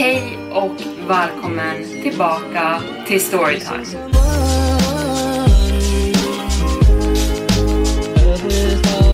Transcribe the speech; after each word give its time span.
Hej 0.00 0.38
och 0.52 1.08
välkommen 1.08 2.02
tillbaka 2.02 2.82
till 3.06 3.20
Storytime. 3.20 3.84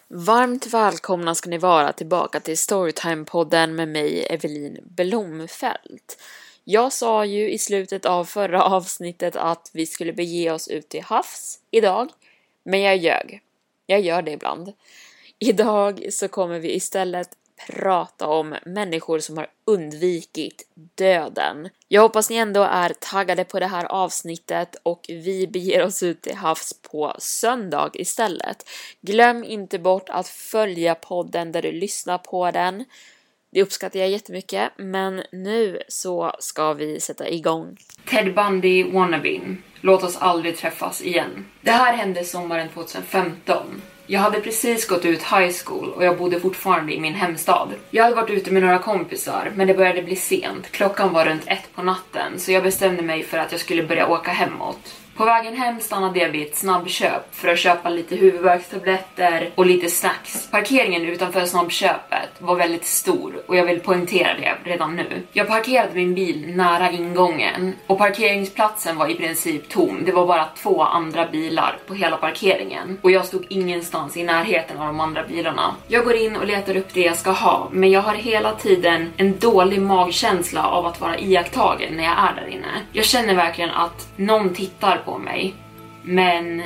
Varmt 0.09 0.67
välkomna 0.67 1.35
ska 1.35 1.51
ni 1.51 1.59
vara 1.59 1.93
tillbaka 1.93 2.41
till 2.41 2.55
Storytime-podden 2.55 3.67
med 3.67 3.89
mig, 3.89 4.27
Evelin 4.31 4.79
Blomfelt. 4.83 6.23
Jag 6.65 6.93
sa 6.93 7.25
ju 7.25 7.51
i 7.51 7.59
slutet 7.59 8.07
av 8.07 8.25
förra 8.25 8.63
avsnittet 8.63 9.37
att 9.37 9.71
vi 9.73 9.87
skulle 9.87 10.13
bege 10.13 10.51
oss 10.51 10.69
ut 10.69 10.89
till 10.89 11.03
havs 11.03 11.59
idag, 11.71 12.09
men 12.65 12.81
jag 12.81 12.97
ljög. 12.97 13.41
Jag 13.87 14.01
gör 14.01 14.23
det 14.23 14.33
ibland. 14.33 14.73
Idag 15.39 16.07
så 16.11 16.29
kommer 16.29 16.59
vi 16.59 16.75
istället 16.75 17.29
prata 17.67 18.27
om 18.27 18.55
människor 18.67 19.19
som 19.19 19.37
har 19.37 19.47
undvikit 19.65 20.69
döden. 20.95 21.69
Jag 21.89 22.03
hoppas 22.03 22.31
ni 22.31 22.37
ändå 22.37 22.63
är 22.63 22.93
taggade 23.01 23.45
på 23.45 23.61
det 23.61 23.67
här 23.67 23.85
avsnittet 23.85 24.77
och 24.83 25.05
vi 25.09 25.47
beger 25.47 25.85
oss 25.85 26.03
ut 26.03 26.23
till 26.23 26.37
havs 26.37 26.73
på 26.91 27.15
söndag 27.19 27.91
istället. 27.95 28.69
Glöm 29.01 29.45
inte 29.45 29.79
bort 29.79 30.09
att 30.09 30.29
följa 30.29 30.95
podden 30.95 31.53
där 31.53 31.63
du 31.63 31.73
lyssnar 31.73 32.19
på 32.19 32.51
den. 32.51 32.85
Det 33.51 33.63
uppskattar 33.63 34.01
jag 34.01 34.09
jättemycket, 34.09 34.73
men 34.77 35.23
nu 35.33 35.83
så 35.89 36.33
ska 36.39 36.73
vi 36.73 37.01
sätta 37.01 37.29
igång. 37.29 37.77
Ted 38.11 38.35
Bundy 38.35 38.93
wannabeen. 38.93 39.63
Låt 39.81 40.03
oss 40.03 40.17
aldrig 40.17 40.57
träffas 40.57 41.03
igen. 41.03 41.47
Det 41.61 41.71
här 41.71 41.97
hände 41.97 42.25
sommaren 42.25 42.69
2015. 42.69 43.83
Jag 44.09 44.21
hade 44.21 44.41
precis 44.41 44.87
gått 44.87 45.05
ut 45.05 45.23
high 45.23 45.53
school 45.65 45.93
och 45.93 46.05
jag 46.05 46.19
bodde 46.19 46.41
fortfarande 46.41 46.95
i 46.95 47.01
min 47.01 47.15
hemstad. 47.15 47.69
Jag 47.91 48.05
hade 48.05 48.17
varit 48.17 48.31
ute 48.31 48.51
med 48.51 48.63
några 48.63 48.79
kompisar, 48.79 49.53
men 49.55 49.67
det 49.67 49.75
började 49.75 50.03
bli 50.03 50.17
sent. 50.17 50.71
Klockan 50.71 51.13
var 51.13 51.25
runt 51.25 51.43
ett 51.47 51.75
på 51.75 51.83
natten, 51.83 52.39
så 52.39 52.53
jag 52.53 52.63
bestämde 52.63 53.03
mig 53.03 53.23
för 53.23 53.39
att 53.39 53.53
jag 53.53 53.61
skulle 53.61 53.83
börja 53.83 54.09
åka 54.09 54.31
hemåt. 54.31 54.95
På 55.17 55.25
vägen 55.25 55.57
hem 55.57 55.81
stannade 55.81 56.19
jag 56.19 56.29
vid 56.29 56.47
ett 56.47 56.57
snabbköp 56.57 57.35
för 57.35 57.49
att 57.49 57.59
köpa 57.59 57.89
lite 57.89 58.17
huvudvärkstabletter 58.17 59.51
och 59.55 59.67
lite 59.67 59.91
snacks. 59.91 60.51
Parkeringen 60.51 61.03
utanför 61.03 61.45
snabbköpet 61.45 62.29
var 62.39 62.57
väldigt 62.57 62.87
stor 62.87 63.33
och 63.47 63.57
jag 63.57 63.65
vill 63.65 63.81
poängtera 63.81 64.35
det 64.35 64.71
redan 64.71 64.97
nu. 64.97 65.23
Jag 65.33 65.49
parkerade 65.49 65.95
min 65.95 66.15
bil 66.15 66.57
nära 66.57 66.91
ingången 66.91 67.73
och 67.87 67.99
parkeringsplatsen 67.99 68.97
var 68.97 69.09
i 69.09 69.15
princip 69.15 69.69
tom. 69.69 70.03
Det 70.05 70.13
var 70.13 70.27
bara 70.27 70.45
två 70.63 70.83
andra 70.83 71.27
bilar 71.27 71.79
på 71.87 71.95
hela 71.95 72.17
parkeringen 72.17 72.99
och 73.03 73.11
jag 73.11 73.25
stod 73.25 73.47
ingenstans 73.49 74.17
i 74.17 74.25
närheten 74.25 74.79
av 74.79 74.87
de 74.87 75.01
andra 75.01 75.23
bilarna. 75.23 75.75
Jag 75.89 76.05
går 76.05 76.17
in 76.17 76.37
och 76.37 76.47
letar 76.47 76.77
upp 76.77 76.95
det 76.95 77.01
jag 77.01 77.17
ska 77.17 77.31
ha, 77.31 77.69
men 77.73 77.91
jag 77.91 78.03
har 78.03 78.15
hela 78.15 78.53
tiden 78.53 79.13
en 79.17 79.39
dålig 79.39 79.81
magkänsla 79.81 80.67
av 80.67 80.87
att 80.87 81.01
vara 81.01 81.19
iakttagen 81.19 81.97
när 81.97 82.05
jag 82.05 82.19
är 82.19 82.35
där 82.41 82.49
inne. 82.49 82.83
Jag 82.93 83.05
känner 83.05 83.35
verkligen 83.35 83.71
att 83.71 84.09
någon 84.17 84.55
tittar 84.55 85.03
på 85.07 85.19
mig, 85.19 85.55
men 86.03 86.63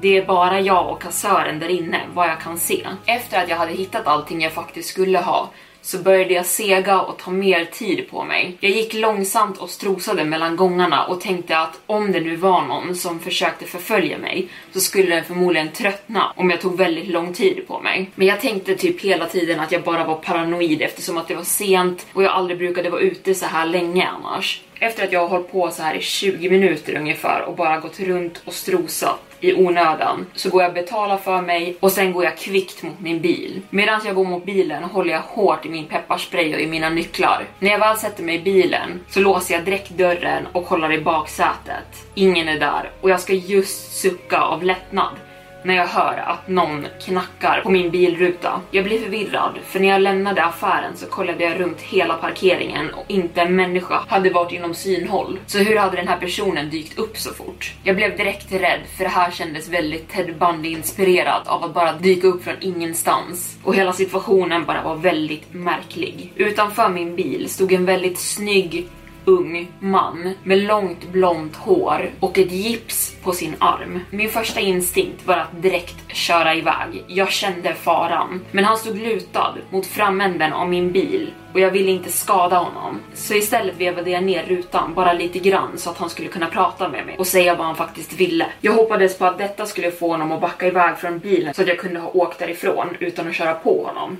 det 0.00 0.16
är 0.16 0.26
bara 0.26 0.60
jag 0.60 0.90
och 0.92 1.02
kassören 1.02 1.58
där 1.58 1.68
inne, 1.68 2.00
vad 2.14 2.28
jag 2.28 2.40
kan 2.40 2.58
se. 2.58 2.86
Efter 3.06 3.42
att 3.42 3.48
jag 3.48 3.56
hade 3.56 3.72
hittat 3.72 4.06
allting 4.06 4.42
jag 4.42 4.52
faktiskt 4.52 4.88
skulle 4.88 5.18
ha 5.18 5.50
så 5.82 5.98
började 5.98 6.34
jag 6.34 6.46
sega 6.46 7.00
och 7.00 7.18
ta 7.18 7.30
mer 7.30 7.64
tid 7.64 8.10
på 8.10 8.24
mig. 8.24 8.56
Jag 8.60 8.70
gick 8.70 8.94
långsamt 8.94 9.58
och 9.58 9.70
strosade 9.70 10.24
mellan 10.24 10.56
gångarna 10.56 11.04
och 11.04 11.20
tänkte 11.20 11.58
att 11.58 11.80
om 11.86 12.12
det 12.12 12.20
nu 12.20 12.36
var 12.36 12.62
någon 12.62 12.94
som 12.94 13.20
försökte 13.20 13.64
förfölja 13.64 14.18
mig 14.18 14.48
så 14.72 14.80
skulle 14.80 15.14
den 15.14 15.24
förmodligen 15.24 15.68
tröttna 15.68 16.32
om 16.36 16.50
jag 16.50 16.60
tog 16.60 16.76
väldigt 16.76 17.08
lång 17.08 17.32
tid 17.32 17.68
på 17.68 17.80
mig. 17.80 18.10
Men 18.14 18.26
jag 18.26 18.40
tänkte 18.40 18.74
typ 18.74 19.00
hela 19.00 19.26
tiden 19.26 19.60
att 19.60 19.72
jag 19.72 19.82
bara 19.82 20.04
var 20.04 20.14
paranoid 20.14 20.82
eftersom 20.82 21.18
att 21.18 21.28
det 21.28 21.34
var 21.34 21.42
sent 21.42 22.06
och 22.12 22.22
jag 22.22 22.32
aldrig 22.32 22.58
brukade 22.58 22.90
vara 22.90 23.00
ute 23.00 23.34
så 23.34 23.46
här 23.46 23.66
länge 23.66 24.06
annars. 24.06 24.62
Efter 24.82 25.04
att 25.04 25.12
jag 25.12 25.20
har 25.20 25.28
hållit 25.28 25.52
på 25.52 25.70
så 25.70 25.82
här 25.82 25.94
i 25.94 26.00
20 26.00 26.50
minuter 26.50 26.96
ungefär 26.96 27.42
och 27.42 27.56
bara 27.56 27.80
gått 27.80 28.00
runt 28.00 28.42
och 28.44 28.52
strosat 28.52 29.20
i 29.40 29.54
onödan 29.54 30.26
så 30.34 30.50
går 30.50 30.62
jag 30.62 30.74
betala 30.74 31.18
för 31.18 31.42
mig 31.42 31.76
och 31.80 31.92
sen 31.92 32.12
går 32.12 32.24
jag 32.24 32.36
kvickt 32.36 32.82
mot 32.82 33.00
min 33.00 33.20
bil. 33.20 33.62
Medan 33.70 34.00
jag 34.04 34.14
går 34.14 34.24
mot 34.24 34.44
bilen 34.44 34.84
håller 34.84 35.12
jag 35.12 35.20
hårt 35.20 35.66
i 35.66 35.68
min 35.68 35.86
pepparspray 35.86 36.54
och 36.54 36.60
i 36.60 36.66
mina 36.66 36.88
nycklar. 36.88 37.44
När 37.58 37.70
jag 37.70 37.78
väl 37.78 37.96
sätter 37.96 38.22
mig 38.22 38.34
i 38.34 38.42
bilen 38.42 39.00
så 39.08 39.20
låser 39.20 39.54
jag 39.54 39.64
direkt 39.64 39.90
dörren 39.90 40.46
och 40.52 40.66
kollar 40.66 40.92
i 40.92 41.00
baksätet. 41.00 42.06
Ingen 42.14 42.48
är 42.48 42.60
där 42.60 42.90
och 43.00 43.10
jag 43.10 43.20
ska 43.20 43.32
just 43.32 44.00
sucka 44.00 44.40
av 44.40 44.62
lättnad 44.62 45.16
när 45.64 45.74
jag 45.74 45.86
hör 45.86 46.22
att 46.26 46.48
någon 46.48 46.86
knackar 47.00 47.60
på 47.62 47.70
min 47.70 47.90
bilruta. 47.90 48.60
Jag 48.70 48.84
blir 48.84 49.00
förvirrad, 49.00 49.58
för 49.66 49.80
när 49.80 49.88
jag 49.88 50.00
lämnade 50.00 50.44
affären 50.44 50.96
så 50.96 51.06
kollade 51.06 51.44
jag 51.44 51.60
runt 51.60 51.80
hela 51.80 52.14
parkeringen 52.14 52.90
och 52.90 53.04
inte 53.08 53.40
en 53.40 53.56
människa 53.56 54.02
hade 54.08 54.30
varit 54.30 54.52
inom 54.52 54.74
synhåll. 54.74 55.38
Så 55.46 55.58
hur 55.58 55.76
hade 55.76 55.96
den 55.96 56.08
här 56.08 56.18
personen 56.18 56.70
dykt 56.70 56.98
upp 56.98 57.18
så 57.18 57.34
fort? 57.34 57.74
Jag 57.82 57.96
blev 57.96 58.16
direkt 58.16 58.52
rädd, 58.52 58.80
för 58.96 59.04
det 59.04 59.10
här 59.10 59.30
kändes 59.30 59.68
väldigt 59.68 60.08
Ted 60.08 60.34
Bundy-inspirerat 60.38 61.48
av 61.48 61.64
att 61.64 61.74
bara 61.74 61.92
dyka 61.92 62.26
upp 62.26 62.44
från 62.44 62.56
ingenstans. 62.60 63.56
Och 63.64 63.74
hela 63.74 63.92
situationen 63.92 64.64
bara 64.64 64.82
var 64.82 64.96
väldigt 64.96 65.54
märklig. 65.54 66.32
Utanför 66.36 66.88
min 66.88 67.16
bil 67.16 67.50
stod 67.50 67.72
en 67.72 67.84
väldigt 67.84 68.18
snygg 68.18 68.88
ung 69.24 69.72
man 69.80 70.34
med 70.42 70.58
långt 70.58 71.12
blont 71.12 71.56
hår 71.56 72.10
och 72.20 72.38
ett 72.38 72.52
gips 72.52 73.16
på 73.22 73.32
sin 73.32 73.54
arm. 73.58 74.00
Min 74.10 74.30
första 74.30 74.60
instinkt 74.60 75.26
var 75.26 75.36
att 75.36 75.62
direkt 75.62 76.16
köra 76.16 76.54
iväg. 76.54 77.04
Jag 77.06 77.30
kände 77.32 77.74
faran. 77.74 78.40
Men 78.50 78.64
han 78.64 78.76
stod 78.76 78.98
lutad 78.98 79.54
mot 79.70 79.86
framänden 79.86 80.52
av 80.52 80.68
min 80.68 80.92
bil 80.92 81.32
och 81.52 81.60
jag 81.60 81.70
ville 81.70 81.90
inte 81.90 82.12
skada 82.12 82.56
honom. 82.56 83.00
Så 83.14 83.34
istället 83.34 83.80
vevade 83.80 84.10
jag 84.10 84.24
ner 84.24 84.44
rutan 84.44 84.94
bara 84.94 85.12
lite 85.12 85.38
grann 85.38 85.78
så 85.78 85.90
att 85.90 85.98
han 85.98 86.10
skulle 86.10 86.28
kunna 86.28 86.46
prata 86.46 86.88
med 86.88 87.06
mig 87.06 87.16
och 87.18 87.26
säga 87.26 87.54
vad 87.54 87.66
han 87.66 87.76
faktiskt 87.76 88.12
ville. 88.12 88.46
Jag 88.60 88.72
hoppades 88.72 89.18
på 89.18 89.24
att 89.24 89.38
detta 89.38 89.66
skulle 89.66 89.90
få 89.90 90.08
honom 90.08 90.32
att 90.32 90.40
backa 90.40 90.66
iväg 90.66 90.96
från 90.98 91.18
bilen 91.18 91.54
så 91.54 91.62
att 91.62 91.68
jag 91.68 91.78
kunde 91.78 92.00
ha 92.00 92.10
åkt 92.10 92.38
därifrån 92.38 92.96
utan 93.00 93.28
att 93.28 93.34
köra 93.34 93.54
på 93.54 93.84
honom. 93.86 94.16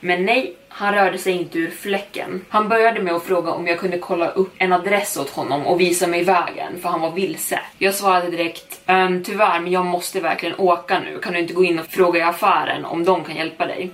Men 0.00 0.24
nej, 0.24 0.54
han 0.68 0.94
rörde 0.94 1.18
sig 1.18 1.32
inte 1.32 1.58
ur 1.58 1.70
fläcken. 1.70 2.44
Han 2.48 2.68
började 2.68 3.02
med 3.02 3.14
att 3.14 3.22
fråga 3.22 3.50
om 3.52 3.66
jag 3.66 3.78
kunde 3.78 3.98
kolla 3.98 4.28
upp 4.28 4.52
en 4.58 4.72
adress 4.72 5.16
åt 5.16 5.30
honom 5.30 5.66
och 5.66 5.80
visa 5.80 6.06
mig 6.06 6.24
vägen, 6.24 6.80
för 6.82 6.88
han 6.88 7.00
var 7.00 7.10
vilse. 7.10 7.60
Jag 7.78 7.94
svarade 7.94 8.30
direkt, 8.30 8.80
ehm, 8.86 9.24
tyvärr, 9.24 9.60
men 9.60 9.72
jag 9.72 9.86
måste 9.86 10.20
verkligen 10.20 10.58
åka 10.58 11.00
nu. 11.00 11.18
Kan 11.18 11.32
du 11.32 11.38
inte 11.38 11.54
gå 11.54 11.64
in 11.64 11.78
och 11.78 11.86
fråga 11.86 12.20
i 12.20 12.22
affären 12.22 12.84
om 12.84 13.04
de 13.04 13.24
kan 13.24 13.36
hjälpa 13.36 13.66
dig? 13.66 13.90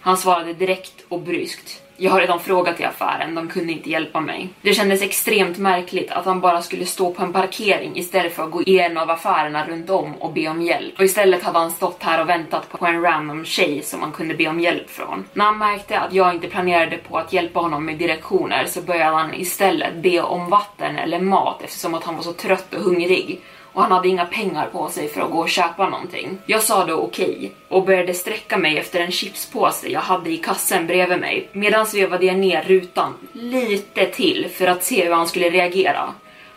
Han 0.00 0.16
svarade 0.16 0.52
direkt 0.52 1.04
och 1.08 1.20
bryskt. 1.20 1.83
Jag 1.96 2.10
har 2.10 2.20
redan 2.20 2.40
frågat 2.40 2.80
i 2.80 2.84
affären, 2.84 3.34
de 3.34 3.48
kunde 3.48 3.72
inte 3.72 3.90
hjälpa 3.90 4.20
mig. 4.20 4.48
Det 4.62 4.74
kändes 4.74 5.02
extremt 5.02 5.58
märkligt 5.58 6.10
att 6.10 6.24
han 6.24 6.40
bara 6.40 6.62
skulle 6.62 6.86
stå 6.86 7.14
på 7.14 7.22
en 7.22 7.32
parkering 7.32 7.96
istället 7.96 8.34
för 8.34 8.42
att 8.42 8.50
gå 8.50 8.62
i 8.62 8.78
en 8.78 8.98
av 8.98 9.10
affärerna 9.10 9.66
runt 9.66 9.90
om 9.90 10.14
och 10.14 10.32
be 10.32 10.48
om 10.48 10.62
hjälp. 10.62 10.98
Och 10.98 11.04
istället 11.04 11.42
hade 11.42 11.58
han 11.58 11.70
stått 11.70 12.02
här 12.02 12.20
och 12.20 12.28
väntat 12.28 12.68
på 12.70 12.86
en 12.86 13.02
random 13.02 13.44
tjej 13.44 13.82
som 13.82 14.00
han 14.00 14.12
kunde 14.12 14.34
be 14.34 14.48
om 14.48 14.60
hjälp 14.60 14.90
från. 14.90 15.24
När 15.32 15.44
han 15.44 15.58
märkte 15.58 15.98
att 15.98 16.12
jag 16.12 16.34
inte 16.34 16.48
planerade 16.48 16.96
på 16.96 17.18
att 17.18 17.32
hjälpa 17.32 17.60
honom 17.60 17.84
med 17.84 17.98
direktioner 17.98 18.66
så 18.66 18.82
började 18.82 19.16
han 19.16 19.34
istället 19.34 19.94
be 19.94 20.22
om 20.22 20.50
vatten 20.50 20.98
eller 20.98 21.20
mat 21.20 21.62
eftersom 21.62 21.94
att 21.94 22.04
han 22.04 22.16
var 22.16 22.22
så 22.22 22.32
trött 22.32 22.74
och 22.74 22.82
hungrig 22.82 23.40
och 23.74 23.82
han 23.82 23.92
hade 23.92 24.08
inga 24.08 24.26
pengar 24.26 24.66
på 24.72 24.88
sig 24.88 25.08
för 25.08 25.20
att 25.20 25.30
gå 25.30 25.38
och 25.38 25.48
köpa 25.48 25.88
någonting. 25.88 26.38
Jag 26.46 26.62
sa 26.62 26.84
då 26.84 26.94
okej 26.94 27.36
okay, 27.36 27.50
och 27.68 27.84
började 27.84 28.14
sträcka 28.14 28.58
mig 28.58 28.78
efter 28.78 29.00
en 29.00 29.12
chipspåse 29.12 29.88
jag 29.88 30.00
hade 30.00 30.30
i 30.30 30.36
kassen 30.36 30.86
bredvid 30.86 31.20
mig 31.20 31.48
medan 31.52 31.86
vevade 31.94 32.26
jag 32.26 32.38
ner 32.38 32.62
rutan 32.62 33.14
lite 33.32 34.06
till 34.06 34.48
för 34.54 34.66
att 34.66 34.84
se 34.84 35.04
hur 35.04 35.12
han 35.12 35.26
skulle 35.26 35.50
reagera. 35.50 36.14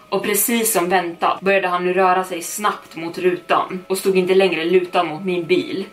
Och 0.10 0.24
precis 0.24 0.74
som 0.74 0.90
väntat 0.90 1.42
började 1.42 1.68
han 1.68 1.86
nu 1.86 1.94
röra 1.94 2.24
sig 2.24 2.42
snabbt 2.42 2.96
mot 2.96 3.18
rutan 3.18 3.86
och 3.88 3.98
stod 3.98 4.18
inte 4.18 4.36
längre 4.36 4.66
lutad 4.66 5.04
mot 5.04 5.26
min 5.26 5.46
bil. 5.46 5.86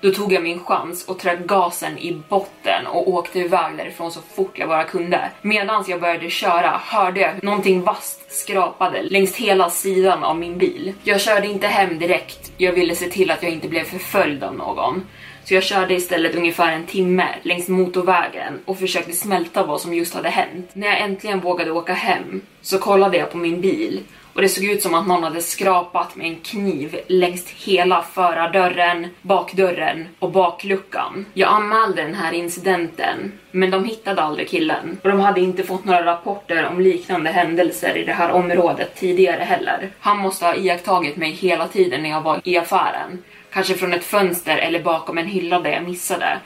Då 0.00 0.10
tog 0.10 0.32
jag 0.32 0.42
min 0.42 0.64
chans 0.64 1.04
och 1.04 1.18
tryckte 1.18 1.44
gasen 1.44 1.98
i 1.98 2.22
botten 2.28 2.86
och 2.86 3.08
åkte 3.08 3.38
iväg 3.38 3.76
därifrån 3.76 4.12
så 4.12 4.20
fort 4.20 4.58
jag 4.58 4.68
bara 4.68 4.84
kunde. 4.84 5.30
Medan 5.42 5.84
jag 5.88 6.00
började 6.00 6.30
köra 6.30 6.80
hörde 6.84 7.20
jag 7.20 7.32
hur 7.32 7.42
någonting 7.42 7.82
vasst 7.82 8.32
skrapade 8.32 9.02
längs 9.02 9.36
hela 9.36 9.70
sidan 9.70 10.24
av 10.24 10.38
min 10.38 10.58
bil. 10.58 10.92
Jag 11.04 11.20
körde 11.20 11.46
inte 11.46 11.66
hem 11.66 11.98
direkt, 11.98 12.52
jag 12.56 12.72
ville 12.72 12.94
se 12.94 13.10
till 13.10 13.30
att 13.30 13.42
jag 13.42 13.52
inte 13.52 13.68
blev 13.68 13.84
förföljd 13.84 14.44
av 14.44 14.54
någon. 14.54 15.06
Så 15.44 15.54
jag 15.54 15.62
körde 15.62 15.94
istället 15.94 16.34
ungefär 16.36 16.72
en 16.72 16.86
timme 16.86 17.28
längs 17.42 17.68
motorvägen 17.68 18.60
och 18.64 18.78
försökte 18.78 19.12
smälta 19.12 19.66
vad 19.66 19.80
som 19.80 19.94
just 19.94 20.14
hade 20.14 20.28
hänt. 20.28 20.70
När 20.72 20.86
jag 20.86 21.00
äntligen 21.00 21.40
vågade 21.40 21.70
åka 21.70 21.94
hem 21.94 22.40
så 22.62 22.78
kollade 22.78 23.16
jag 23.16 23.30
på 23.30 23.36
min 23.36 23.60
bil 23.60 24.00
och 24.38 24.42
det 24.42 24.48
såg 24.48 24.64
ut 24.64 24.82
som 24.82 24.94
att 24.94 25.06
någon 25.06 25.22
hade 25.22 25.42
skrapat 25.42 26.16
med 26.16 26.26
en 26.26 26.36
kniv 26.36 27.00
längs 27.06 27.50
hela 27.50 28.02
förardörren, 28.02 29.06
bakdörren 29.22 30.08
och 30.18 30.30
bakluckan. 30.30 31.26
Jag 31.34 31.48
anmälde 31.48 32.02
den 32.02 32.14
här 32.14 32.32
incidenten, 32.32 33.32
men 33.50 33.70
de 33.70 33.84
hittade 33.84 34.22
aldrig 34.22 34.48
killen 34.48 34.98
och 35.02 35.08
de 35.08 35.20
hade 35.20 35.40
inte 35.40 35.62
fått 35.62 35.84
några 35.84 36.04
rapporter 36.04 36.66
om 36.66 36.80
liknande 36.80 37.30
händelser 37.30 37.96
i 37.96 38.04
det 38.04 38.12
här 38.12 38.30
området 38.30 38.94
tidigare 38.96 39.42
heller. 39.42 39.90
Han 40.00 40.18
måste 40.18 40.46
ha 40.46 40.54
iakttagit 40.54 41.16
mig 41.16 41.30
hela 41.30 41.68
tiden 41.68 42.02
när 42.02 42.10
jag 42.10 42.20
var 42.20 42.40
i 42.44 42.58
affären, 42.58 43.22
kanske 43.52 43.74
från 43.74 43.92
ett 43.92 44.04
fönster 44.04 44.56
eller 44.56 44.82
bakom 44.82 45.18
en 45.18 45.26
hylla 45.26 45.60
där 45.60 45.70
jag 45.70 45.84
missade. 45.84 46.38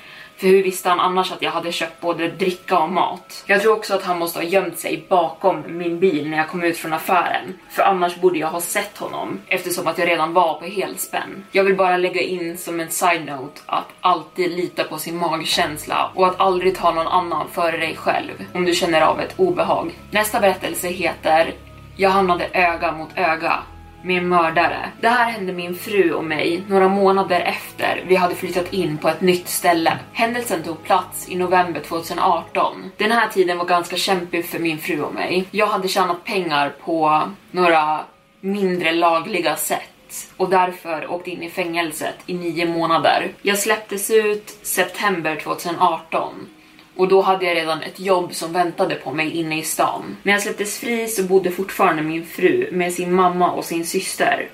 För 0.43 0.49
hur 0.49 0.63
visste 0.63 0.89
han 0.89 1.01
annars 1.01 1.33
att 1.33 1.43
jag 1.43 1.51
hade 1.51 1.73
köpt 1.73 2.01
både 2.01 2.29
dricka 2.29 2.79
och 2.79 2.93
mat? 2.93 3.45
Jag 3.47 3.63
tror 3.63 3.73
också 3.77 3.95
att 3.95 4.03
han 4.03 4.19
måste 4.19 4.39
ha 4.39 4.45
gömt 4.45 4.79
sig 4.79 5.07
bakom 5.09 5.63
min 5.69 6.01
bil 6.01 6.31
när 6.31 6.37
jag 6.37 6.49
kom 6.49 6.63
ut 6.63 6.77
från 6.77 6.93
affären. 6.93 7.59
För 7.71 7.83
annars 7.83 8.17
borde 8.17 8.39
jag 8.39 8.49
ha 8.49 8.61
sett 8.61 8.99
honom 8.99 9.41
eftersom 9.47 9.87
att 9.87 9.99
jag 9.99 10.09
redan 10.09 10.33
var 10.33 10.55
på 10.55 10.65
helspänn. 10.65 11.45
Jag 11.53 11.65
vill 11.65 11.77
bara 11.77 11.97
lägga 11.97 12.21
in 12.21 12.59
som 12.59 12.81
en 12.81 12.91
side-note 12.91 13.61
att 13.67 13.89
alltid 14.01 14.51
lita 14.51 14.85
på 14.85 14.99
sin 14.99 15.17
magkänsla 15.17 16.11
och 16.15 16.27
att 16.27 16.41
aldrig 16.41 16.77
ta 16.77 16.93
någon 16.93 17.09
annan 17.09 17.49
före 17.53 17.77
dig 17.77 17.97
själv 17.97 18.47
om 18.55 18.65
du 18.65 18.75
känner 18.75 19.01
av 19.01 19.21
ett 19.21 19.35
obehag. 19.37 19.99
Nästa 20.11 20.41
berättelse 20.41 20.89
heter 20.89 21.55
Jag 21.97 22.11
hamnade 22.11 22.49
öga 22.53 22.93
mot 22.93 23.11
öga 23.15 23.59
med 24.05 24.19
en 24.19 24.29
mördare. 24.29 24.89
Det 25.01 25.09
här 25.09 25.31
hände 25.31 25.53
min 25.53 25.75
fru 25.75 26.13
och 26.13 26.25
mig 26.25 26.63
några 26.69 26.89
månader 26.89 27.41
efter 27.41 28.05
vi 28.07 28.17
hade 28.17 28.35
flyttat 28.35 28.73
in 28.73 28.99
på 28.99 29.09
ett 29.09 29.21
nytt 29.21 29.49
ställe. 29.49 29.99
Händelsen 30.13 30.63
tog 30.63 30.85
plats 30.85 31.29
i 31.29 31.37
november 31.37 31.81
2018. 31.81 32.91
Den 32.97 33.13
här 33.13 33.29
tiden 33.29 33.59
var 33.59 33.65
ganska 33.65 33.97
kämpig 33.97 34.47
för 34.47 34.59
min 34.59 34.79
fru 34.79 35.03
och 35.03 35.15
mig. 35.15 35.45
Jag 35.51 35.67
hade 35.67 35.89
tjänat 35.89 36.25
pengar 36.25 36.75
på 36.85 37.23
några 37.51 38.01
mindre 38.41 38.93
lagliga 38.93 39.57
sätt 39.57 39.89
och 40.37 40.51
därför 40.51 41.11
åkte 41.11 41.31
in 41.31 41.43
i 41.43 41.51
fängelset 41.51 42.17
i 42.27 42.35
nio 42.35 42.67
månader. 42.67 43.33
Jag 43.43 43.59
släpptes 43.59 44.11
ut 44.11 44.59
september 44.63 45.37
2018 45.37 46.49
och 46.97 47.09
då 47.09 47.21
hade 47.21 47.45
jag 47.45 47.57
redan 47.57 47.83
ett 47.83 48.01
jobb 48.01 48.35
som 48.35 48.53
väntade 48.53 48.95
på 48.95 49.13
mig 49.13 49.31
inne 49.31 49.59
i 49.59 49.63
stan. 49.63 50.17
När 50.23 50.33
jag 50.33 50.43
släpptes 50.43 50.79
fri 50.79 51.09
så 51.09 51.23
bodde 51.23 51.51
fortfarande 51.51 52.03
min 52.03 52.27
fru 52.27 52.69
med 52.73 52.93
sin 52.93 53.15
mamma 53.15 53.51
och 53.51 53.65
sin 53.65 53.87
syster 53.87 54.49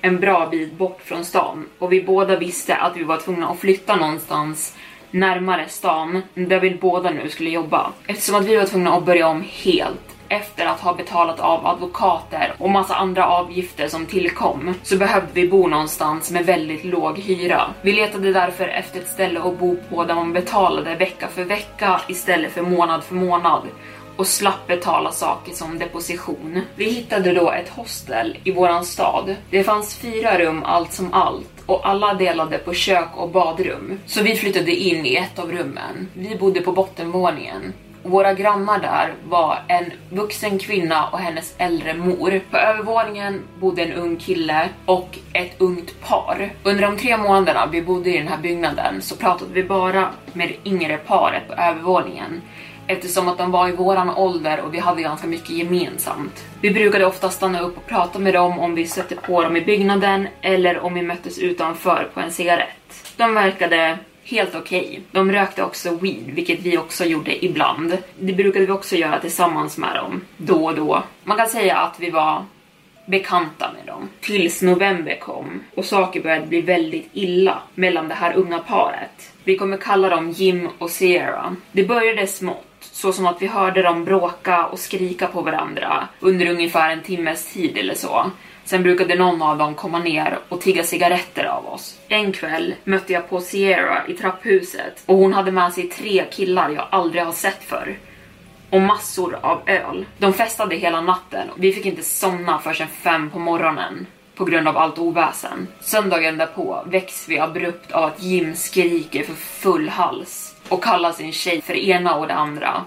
en 0.00 0.20
bra 0.20 0.48
bit 0.50 0.72
bort 0.72 1.00
från 1.04 1.24
stan 1.24 1.66
och 1.78 1.92
vi 1.92 2.02
båda 2.02 2.36
visste 2.36 2.76
att 2.76 2.96
vi 2.96 3.02
var 3.02 3.16
tvungna 3.16 3.48
att 3.48 3.58
flytta 3.58 3.96
någonstans 3.96 4.76
närmare 5.10 5.68
stan 5.68 6.22
där 6.34 6.60
vi 6.60 6.70
båda 6.70 7.10
nu 7.10 7.28
skulle 7.28 7.50
jobba. 7.50 7.92
Eftersom 8.06 8.34
att 8.34 8.46
vi 8.46 8.56
var 8.56 8.64
tvungna 8.64 8.96
att 8.96 9.04
börja 9.04 9.28
om 9.28 9.44
helt 9.48 10.19
efter 10.30 10.66
att 10.66 10.80
ha 10.80 10.94
betalat 10.94 11.40
av 11.40 11.66
advokater 11.66 12.54
och 12.58 12.70
massa 12.70 12.94
andra 12.94 13.26
avgifter 13.26 13.88
som 13.88 14.06
tillkom 14.06 14.74
så 14.82 14.96
behövde 14.96 15.28
vi 15.32 15.48
bo 15.48 15.68
någonstans 15.68 16.30
med 16.30 16.46
väldigt 16.46 16.84
låg 16.84 17.18
hyra. 17.18 17.62
Vi 17.82 17.92
letade 17.92 18.32
därför 18.32 18.68
efter 18.68 19.00
ett 19.00 19.08
ställe 19.08 19.40
att 19.40 19.58
bo 19.58 19.76
på 19.90 20.04
där 20.04 20.14
man 20.14 20.32
betalade 20.32 20.94
vecka 20.94 21.28
för 21.28 21.44
vecka 21.44 22.00
istället 22.08 22.52
för 22.52 22.62
månad 22.62 23.04
för 23.04 23.14
månad 23.14 23.62
och 24.16 24.26
slapp 24.26 24.66
betala 24.66 25.12
saker 25.12 25.52
som 25.52 25.78
deposition. 25.78 26.60
Vi 26.76 26.90
hittade 26.90 27.32
då 27.32 27.50
ett 27.50 27.68
hostel 27.68 28.38
i 28.44 28.52
våran 28.52 28.84
stad. 28.84 29.36
Det 29.50 29.64
fanns 29.64 29.96
fyra 29.96 30.38
rum 30.38 30.62
allt 30.64 30.92
som 30.92 31.12
allt 31.12 31.62
och 31.66 31.88
alla 31.88 32.14
delade 32.14 32.58
på 32.58 32.74
kök 32.74 33.08
och 33.16 33.30
badrum. 33.30 33.98
Så 34.06 34.22
vi 34.22 34.36
flyttade 34.36 34.70
in 34.70 35.06
i 35.06 35.14
ett 35.14 35.38
av 35.38 35.52
rummen. 35.52 36.08
Vi 36.14 36.36
bodde 36.36 36.60
på 36.60 36.72
bottenvåningen. 36.72 37.72
Våra 38.02 38.34
grannar 38.34 38.78
där 38.78 39.14
var 39.28 39.58
en 39.68 39.92
vuxen 40.10 40.58
kvinna 40.58 41.06
och 41.06 41.18
hennes 41.18 41.54
äldre 41.58 41.94
mor. 41.94 42.40
På 42.50 42.56
övervåningen 42.56 43.42
bodde 43.60 43.82
en 43.82 43.92
ung 43.92 44.16
kille 44.16 44.68
och 44.86 45.18
ett 45.32 45.60
ungt 45.60 46.00
par. 46.00 46.50
Under 46.62 46.82
de 46.82 46.96
tre 46.96 47.16
månaderna 47.16 47.66
vi 47.66 47.82
bodde 47.82 48.10
i 48.10 48.18
den 48.18 48.28
här 48.28 48.38
byggnaden 48.38 49.02
så 49.02 49.16
pratade 49.16 49.52
vi 49.52 49.64
bara 49.64 50.08
med 50.32 50.48
det 50.48 50.70
yngre 50.70 50.96
paret 50.96 51.48
på 51.48 51.54
övervåningen 51.54 52.40
eftersom 52.86 53.28
att 53.28 53.38
de 53.38 53.50
var 53.50 53.68
i 53.68 53.72
våran 53.72 54.10
ålder 54.10 54.60
och 54.60 54.74
vi 54.74 54.78
hade 54.78 55.02
ganska 55.02 55.26
mycket 55.26 55.50
gemensamt. 55.50 56.44
Vi 56.60 56.70
brukade 56.70 57.06
ofta 57.06 57.30
stanna 57.30 57.60
upp 57.60 57.76
och 57.76 57.86
prata 57.86 58.18
med 58.18 58.34
dem 58.34 58.58
om 58.58 58.74
vi 58.74 58.86
stötte 58.86 59.16
på 59.16 59.42
dem 59.42 59.56
i 59.56 59.60
byggnaden 59.60 60.28
eller 60.42 60.78
om 60.80 60.94
vi 60.94 61.02
möttes 61.02 61.38
utanför 61.38 62.08
på 62.14 62.20
en 62.20 62.32
cigarett. 62.32 63.14
De 63.16 63.34
verkade 63.34 63.98
helt 64.30 64.54
okej. 64.54 64.88
Okay. 64.88 65.00
De 65.12 65.32
rökte 65.32 65.62
också 65.62 65.90
weed, 65.94 66.24
vilket 66.26 66.60
vi 66.60 66.78
också 66.78 67.04
gjorde 67.04 67.44
ibland. 67.44 67.98
Det 68.18 68.32
brukade 68.32 68.66
vi 68.66 68.72
också 68.72 68.96
göra 68.96 69.20
tillsammans 69.20 69.78
med 69.78 69.96
dem, 69.96 70.20
då 70.36 70.64
och 70.64 70.74
då. 70.74 71.02
Man 71.24 71.36
kan 71.36 71.48
säga 71.48 71.76
att 71.76 72.00
vi 72.00 72.10
var 72.10 72.44
bekanta 73.06 73.70
med 73.72 73.86
dem. 73.86 74.08
Tills 74.20 74.62
november 74.62 75.18
kom 75.20 75.60
och 75.74 75.84
saker 75.84 76.20
började 76.20 76.46
bli 76.46 76.60
väldigt 76.60 77.08
illa 77.12 77.58
mellan 77.74 78.08
det 78.08 78.14
här 78.14 78.34
unga 78.36 78.58
paret. 78.58 79.32
Vi 79.44 79.56
kommer 79.56 79.76
kalla 79.76 80.08
dem 80.08 80.30
Jim 80.30 80.68
och 80.78 80.90
Sierra. 80.90 81.56
Det 81.72 81.84
började 81.84 82.26
smått, 82.26 82.66
så 82.80 83.12
som 83.12 83.26
att 83.26 83.42
vi 83.42 83.46
hörde 83.46 83.82
dem 83.82 84.04
bråka 84.04 84.66
och 84.66 84.78
skrika 84.78 85.26
på 85.26 85.42
varandra 85.42 86.08
under 86.20 86.50
ungefär 86.50 86.90
en 86.90 87.02
timmes 87.02 87.52
tid 87.52 87.78
eller 87.78 87.94
så. 87.94 88.30
Sen 88.64 88.82
brukade 88.82 89.14
någon 89.14 89.42
av 89.42 89.58
dem 89.58 89.74
komma 89.74 89.98
ner 89.98 90.38
och 90.48 90.60
tigga 90.60 90.82
cigaretter 90.84 91.44
av 91.44 91.66
oss. 91.66 91.98
En 92.08 92.32
kväll 92.32 92.74
mötte 92.84 93.12
jag 93.12 93.28
på 93.30 93.40
Sierra 93.40 94.06
i 94.08 94.14
trapphuset 94.14 95.02
och 95.06 95.16
hon 95.16 95.32
hade 95.32 95.52
med 95.52 95.72
sig 95.72 95.88
tre 95.88 96.24
killar 96.30 96.70
jag 96.70 96.86
aldrig 96.90 97.24
har 97.24 97.32
sett 97.32 97.62
förr. 97.62 97.98
Och 98.70 98.80
massor 98.80 99.38
av 99.42 99.60
öl. 99.66 100.06
De 100.18 100.32
festade 100.32 100.76
hela 100.76 101.00
natten 101.00 101.50
och 101.50 101.64
vi 101.64 101.72
fick 101.72 101.86
inte 101.86 102.02
somna 102.02 102.58
förrän 102.58 102.88
fem 102.88 103.30
på 103.30 103.38
morgonen 103.38 104.06
på 104.34 104.44
grund 104.44 104.68
av 104.68 104.76
allt 104.76 104.98
oväsen. 104.98 105.68
Söndagen 105.80 106.38
därpå 106.38 106.82
väcks 106.86 107.28
vi 107.28 107.38
abrupt 107.38 107.92
av 107.92 108.04
att 108.04 108.22
Jim 108.22 108.54
skriker 108.54 109.24
för 109.24 109.34
full 109.34 109.88
hals 109.88 110.54
och 110.68 110.84
kallar 110.84 111.12
sin 111.12 111.32
tjej 111.32 111.60
för 111.62 111.74
ena 111.74 112.14
och 112.14 112.26
det 112.26 112.34
andra. 112.34 112.84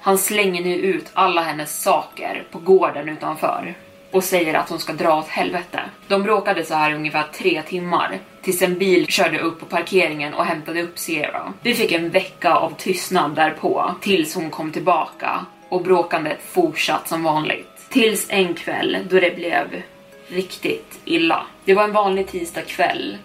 Han 0.00 0.18
slänger 0.18 0.62
nu 0.62 0.74
ut 0.76 1.10
alla 1.12 1.42
hennes 1.42 1.82
saker 1.82 2.44
på 2.50 2.58
gården 2.58 3.08
utanför 3.08 3.74
och 4.10 4.24
säger 4.24 4.54
att 4.54 4.68
hon 4.68 4.78
ska 4.78 4.92
dra 4.92 5.18
åt 5.18 5.28
helvete. 5.28 5.80
De 6.08 6.22
bråkade 6.22 6.64
så 6.64 6.74
här 6.74 6.94
ungefär 6.94 7.24
tre 7.34 7.62
timmar 7.62 8.18
tills 8.42 8.62
en 8.62 8.78
bil 8.78 9.06
körde 9.06 9.38
upp 9.38 9.60
på 9.60 9.66
parkeringen 9.66 10.34
och 10.34 10.44
hämtade 10.44 10.82
upp 10.82 10.98
Sierra. 10.98 11.52
Vi 11.62 11.74
fick 11.74 11.92
en 11.92 12.10
vecka 12.10 12.54
av 12.54 12.74
tystnad 12.78 13.34
därpå 13.34 13.94
tills 14.00 14.34
hon 14.34 14.50
kom 14.50 14.72
tillbaka 14.72 15.46
och 15.68 15.82
bråkandet 15.82 16.38
fortsatt 16.48 17.08
som 17.08 17.22
vanligt. 17.22 17.86
Tills 17.90 18.26
en 18.30 18.54
kväll 18.54 18.98
då 19.10 19.20
det 19.20 19.36
blev 19.36 19.82
riktigt 20.28 20.98
illa. 21.04 21.46
Det 21.64 21.74
var 21.74 21.84
en 21.84 21.92
vanlig 21.92 22.26
tisdag 22.26 22.62
kväll 22.62 23.18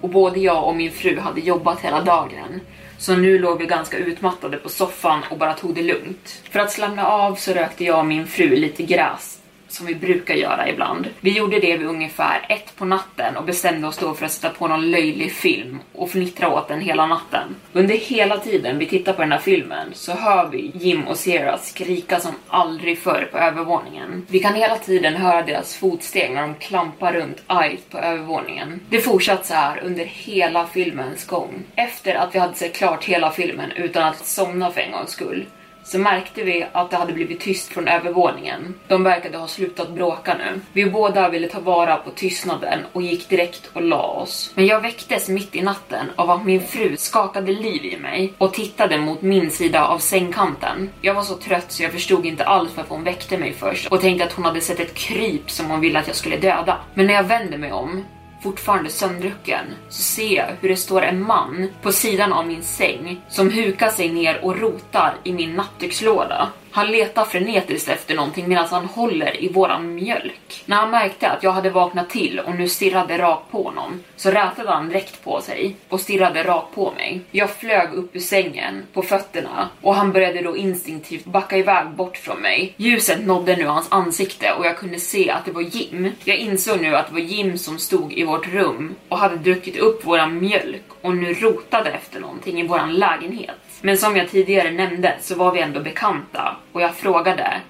och 0.00 0.08
både 0.08 0.40
jag 0.40 0.64
och 0.64 0.76
min 0.76 0.92
fru 0.92 1.18
hade 1.20 1.40
jobbat 1.40 1.80
hela 1.80 2.00
dagen. 2.00 2.60
Så 2.98 3.16
nu 3.16 3.38
låg 3.38 3.58
vi 3.58 3.66
ganska 3.66 3.96
utmattade 3.96 4.56
på 4.56 4.68
soffan 4.68 5.20
och 5.30 5.38
bara 5.38 5.54
tog 5.54 5.74
det 5.74 5.82
lugnt. 5.82 6.42
För 6.50 6.60
att 6.60 6.72
slappna 6.72 7.06
av 7.06 7.34
så 7.34 7.52
rökte 7.52 7.84
jag 7.84 7.98
och 7.98 8.06
min 8.06 8.26
fru 8.26 8.56
lite 8.56 8.82
gräs 8.82 9.40
som 9.74 9.86
vi 9.86 9.94
brukar 9.94 10.34
göra 10.34 10.68
ibland. 10.68 11.08
Vi 11.20 11.30
gjorde 11.30 11.58
det 11.58 11.76
vid 11.76 11.86
ungefär 11.86 12.46
ett 12.48 12.76
på 12.76 12.84
natten 12.84 13.36
och 13.36 13.44
bestämde 13.44 13.88
oss 13.88 13.98
då 13.98 14.14
för 14.14 14.26
att 14.26 14.32
sätta 14.32 14.50
på 14.50 14.68
någon 14.68 14.90
löjlig 14.90 15.32
film 15.32 15.78
och 15.92 16.10
fnittra 16.10 16.48
åt 16.48 16.68
den 16.68 16.80
hela 16.80 17.06
natten. 17.06 17.54
Under 17.72 17.94
hela 17.94 18.38
tiden 18.38 18.78
vi 18.78 18.86
tittar 18.86 19.12
på 19.12 19.22
den 19.22 19.32
här 19.32 19.38
filmen 19.38 19.88
så 19.92 20.12
hör 20.12 20.48
vi 20.48 20.72
Jim 20.74 21.08
och 21.08 21.16
Sierra 21.16 21.58
skrika 21.58 22.20
som 22.20 22.32
aldrig 22.48 22.98
förr 22.98 23.28
på 23.32 23.38
övervåningen. 23.38 24.26
Vi 24.30 24.40
kan 24.40 24.54
hela 24.54 24.78
tiden 24.78 25.14
höra 25.14 25.42
deras 25.42 25.76
fotsteg 25.76 26.32
när 26.32 26.42
de 26.42 26.54
klampar 26.54 27.12
runt 27.12 27.42
argt 27.46 27.90
på 27.90 27.98
övervåningen. 27.98 28.80
Det 28.88 29.00
fortsatte 29.00 29.46
så 29.46 29.54
här 29.54 29.80
under 29.84 30.04
hela 30.04 30.66
filmens 30.66 31.26
gång. 31.26 31.64
Efter 31.76 32.14
att 32.14 32.34
vi 32.34 32.38
hade 32.38 32.54
sett 32.54 32.76
klart 32.76 33.04
hela 33.04 33.30
filmen 33.30 33.72
utan 33.72 34.02
att 34.02 34.26
somna 34.26 34.70
för 34.70 34.80
en 34.80 34.92
gångs 34.92 35.10
skull 35.10 35.46
så 35.84 35.98
märkte 35.98 36.44
vi 36.44 36.66
att 36.72 36.90
det 36.90 36.96
hade 36.96 37.12
blivit 37.12 37.40
tyst 37.40 37.68
från 37.72 37.88
övervåningen. 37.88 38.74
De 38.88 39.04
verkade 39.04 39.38
ha 39.38 39.46
slutat 39.46 39.90
bråka 39.90 40.34
nu. 40.34 40.60
Vi 40.72 40.90
båda 40.90 41.28
ville 41.28 41.48
ta 41.48 41.60
vara 41.60 41.96
på 41.96 42.10
tystnaden 42.10 42.78
och 42.92 43.02
gick 43.02 43.28
direkt 43.28 43.70
och 43.72 43.82
la 43.82 44.02
oss. 44.02 44.52
Men 44.54 44.66
jag 44.66 44.80
väcktes 44.80 45.28
mitt 45.28 45.56
i 45.56 45.62
natten 45.62 46.06
av 46.16 46.30
att 46.30 46.44
min 46.44 46.60
fru 46.60 46.96
skakade 46.96 47.52
liv 47.52 47.84
i 47.84 47.96
mig 47.96 48.32
och 48.38 48.54
tittade 48.54 48.98
mot 48.98 49.22
min 49.22 49.50
sida 49.50 49.86
av 49.86 49.98
sängkanten. 49.98 50.90
Jag 51.00 51.14
var 51.14 51.22
så 51.22 51.34
trött 51.34 51.72
så 51.72 51.82
jag 51.82 51.92
förstod 51.92 52.26
inte 52.26 52.44
alls 52.44 52.70
varför 52.76 52.94
hon 52.94 53.04
väckte 53.04 53.38
mig 53.38 53.52
först 53.52 53.86
och 53.86 54.00
tänkte 54.00 54.24
att 54.24 54.32
hon 54.32 54.44
hade 54.44 54.60
sett 54.60 54.80
ett 54.80 54.94
kryp 54.94 55.50
som 55.50 55.70
hon 55.70 55.80
ville 55.80 55.98
att 55.98 56.06
jag 56.06 56.16
skulle 56.16 56.36
döda. 56.36 56.78
Men 56.94 57.06
när 57.06 57.14
jag 57.14 57.24
vände 57.24 57.58
mig 57.58 57.72
om 57.72 58.04
fortfarande 58.44 58.90
sömndrucken, 58.90 59.64
så 59.88 60.02
ser 60.02 60.36
jag 60.36 60.46
hur 60.60 60.68
det 60.68 60.76
står 60.76 61.02
en 61.02 61.22
man 61.22 61.68
på 61.82 61.92
sidan 61.92 62.32
av 62.32 62.46
min 62.46 62.62
säng 62.62 63.24
som 63.28 63.50
hukar 63.50 63.88
sig 63.88 64.12
ner 64.12 64.44
och 64.44 64.58
rotar 64.60 65.14
i 65.24 65.32
min 65.32 65.54
nattdukslåda. 65.54 66.48
Han 66.74 66.86
letar 66.86 67.24
frenetiskt 67.24 67.88
efter 67.88 68.14
någonting 68.14 68.48
medan 68.48 68.66
han 68.70 68.84
håller 68.84 69.44
i 69.44 69.48
våran 69.48 69.94
mjölk. 69.94 70.62
När 70.66 70.76
han 70.76 70.90
märkte 70.90 71.30
att 71.30 71.42
jag 71.42 71.50
hade 71.50 71.70
vaknat 71.70 72.10
till 72.10 72.40
och 72.40 72.54
nu 72.54 72.68
stirrade 72.68 73.18
rakt 73.18 73.50
på 73.50 73.62
honom 73.62 74.02
så 74.16 74.30
rätade 74.30 74.70
han 74.70 74.88
direkt 74.88 75.24
på 75.24 75.40
sig 75.40 75.76
och 75.88 76.00
stirrade 76.00 76.42
rakt 76.42 76.74
på 76.74 76.90
mig. 76.90 77.20
Jag 77.30 77.50
flög 77.50 77.94
upp 77.94 78.16
ur 78.16 78.20
sängen 78.20 78.82
på 78.92 79.02
fötterna 79.02 79.68
och 79.80 79.94
han 79.94 80.12
började 80.12 80.42
då 80.42 80.56
instinktivt 80.56 81.24
backa 81.24 81.56
iväg 81.56 81.88
bort 81.88 82.16
från 82.16 82.40
mig. 82.40 82.74
Ljuset 82.76 83.26
nådde 83.26 83.56
nu 83.56 83.66
hans 83.66 83.92
ansikte 83.92 84.52
och 84.58 84.66
jag 84.66 84.78
kunde 84.78 85.00
se 85.00 85.30
att 85.30 85.44
det 85.44 85.52
var 85.52 85.62
Jim. 85.62 86.10
Jag 86.24 86.36
insåg 86.36 86.80
nu 86.80 86.96
att 86.96 87.06
det 87.06 87.12
var 87.12 87.20
Jim 87.20 87.58
som 87.58 87.78
stod 87.78 88.12
i 88.12 88.24
vårt 88.24 88.46
rum 88.46 88.94
och 89.08 89.18
hade 89.18 89.36
druckit 89.36 89.76
upp 89.76 90.06
våran 90.06 90.40
mjölk 90.40 90.84
och 91.00 91.16
nu 91.16 91.34
rotade 91.34 91.90
efter 91.90 92.20
någonting 92.20 92.60
i 92.60 92.66
våran 92.66 92.94
lägenhet. 92.94 93.63
Men 93.86 93.98
som 93.98 94.16
jag 94.16 94.28
tidigare 94.28 94.70
nämnde 94.70 95.14
så 95.20 95.34
var 95.34 95.52
vi 95.52 95.60
ändå 95.60 95.80
bekanta 95.80 96.56
och 96.72 96.82
jag 96.82 96.94
frågade 96.94 97.60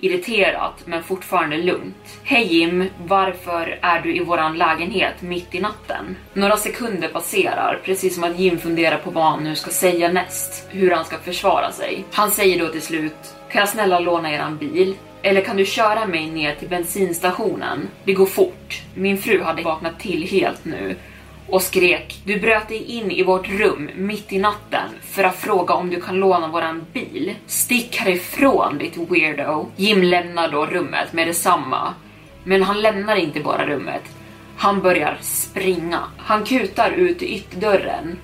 irriterat 0.00 0.82
men 0.84 1.02
fortfarande 1.02 1.56
lugnt. 1.56 2.20
Hej 2.24 2.46
Jim, 2.54 2.88
varför 3.06 3.78
är 3.82 4.00
du 4.00 4.16
i 4.16 4.24
våran 4.24 4.58
lägenhet 4.58 5.22
mitt 5.22 5.54
i 5.54 5.60
natten? 5.60 6.16
Några 6.32 6.56
sekunder 6.56 7.08
passerar, 7.08 7.80
precis 7.84 8.14
som 8.14 8.24
att 8.24 8.38
Jim 8.38 8.58
funderar 8.58 8.98
på 8.98 9.10
vad 9.10 9.24
han 9.24 9.44
nu 9.44 9.54
ska 9.54 9.70
säga 9.70 10.12
näst, 10.12 10.66
hur 10.70 10.90
han 10.90 11.04
ska 11.04 11.18
försvara 11.18 11.72
sig. 11.72 12.04
Han 12.12 12.30
säger 12.30 12.58
då 12.58 12.68
till 12.68 12.82
slut, 12.82 13.34
kan 13.50 13.60
jag 13.60 13.68
snälla 13.68 13.98
låna 13.98 14.32
eran 14.32 14.56
bil? 14.56 14.94
Eller 15.22 15.40
kan 15.40 15.56
du 15.56 15.64
köra 15.64 16.06
mig 16.06 16.30
ner 16.30 16.54
till 16.54 16.68
bensinstationen? 16.68 17.88
Det 18.04 18.12
går 18.12 18.26
fort. 18.26 18.82
Min 18.94 19.18
fru 19.18 19.42
hade 19.42 19.62
vaknat 19.62 20.00
till 20.00 20.22
helt 20.22 20.64
nu 20.64 20.96
och 21.48 21.62
skrek 21.62 22.22
Du 22.24 22.40
bröt 22.40 22.68
dig 22.68 22.82
in 22.84 23.10
i 23.10 23.22
vårt 23.22 23.48
rum 23.48 23.90
mitt 23.94 24.32
i 24.32 24.38
natten 24.38 24.88
för 25.02 25.24
att 25.24 25.36
fråga 25.36 25.74
om 25.74 25.90
du 25.90 26.00
kan 26.00 26.16
låna 26.16 26.48
våran 26.48 26.86
bil. 26.92 27.34
Stick 27.46 27.96
härifrån 27.96 28.78
ditt 28.78 28.96
weirdo. 28.96 29.66
Jim 29.76 30.02
lämnar 30.02 30.52
då 30.52 30.66
rummet 30.66 31.12
med 31.12 31.26
detsamma. 31.26 31.94
Men 32.44 32.62
han 32.62 32.80
lämnar 32.80 33.16
inte 33.16 33.40
bara 33.40 33.66
rummet. 33.66 34.02
Han 34.56 34.82
börjar 34.82 35.18
springa. 35.20 36.00
Han 36.18 36.44
kutar 36.44 36.90
ut 36.90 37.22
ytterdörren 37.22 38.18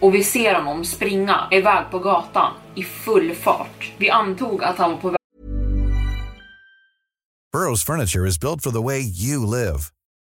och 0.00 0.14
vi 0.14 0.24
ser 0.24 0.54
honom 0.54 0.84
springa 0.84 1.48
iväg 1.50 1.84
på 1.90 1.98
gatan 1.98 2.52
i 2.74 2.82
full 2.82 3.34
fart. 3.34 3.92
Vi 3.98 4.10
antog 4.10 4.64
att 4.64 4.78
han 4.78 4.90
var 4.90 4.98
på 4.98 5.08
väg 5.08 5.16
Burrow's 7.56 7.82
furniture 7.86 8.26
is 8.26 8.38
built 8.38 8.60
for 8.60 8.70
the 8.70 8.82
way 8.82 9.00
you 9.00 9.46
live. 9.46 9.95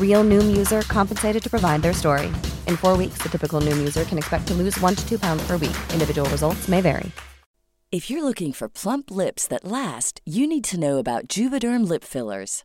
Real 0.00 0.24
Noom 0.24 0.56
user 0.56 0.80
compensated 0.82 1.42
to 1.42 1.50
provide 1.50 1.82
their 1.82 1.92
story. 1.92 2.28
In 2.66 2.78
four 2.78 2.96
weeks, 2.96 3.18
the 3.18 3.28
typical 3.28 3.60
Noom 3.60 3.76
user 3.76 4.04
can 4.04 4.16
expect 4.16 4.48
to 4.48 4.54
lose 4.54 4.80
one 4.80 4.94
to 4.94 5.06
two 5.06 5.18
pounds 5.18 5.46
per 5.46 5.58
week. 5.58 5.76
Individual 5.92 6.28
results 6.30 6.66
may 6.66 6.80
vary. 6.80 7.12
If 7.92 8.10
you're 8.10 8.24
looking 8.24 8.52
for 8.52 8.68
plump 8.68 9.10
lips 9.10 9.46
that 9.46 9.64
last, 9.64 10.20
you 10.24 10.46
need 10.46 10.64
to 10.64 10.78
know 10.78 10.98
about 10.98 11.28
Juvederm 11.28 11.88
lip 11.88 12.04
fillers. 12.04 12.64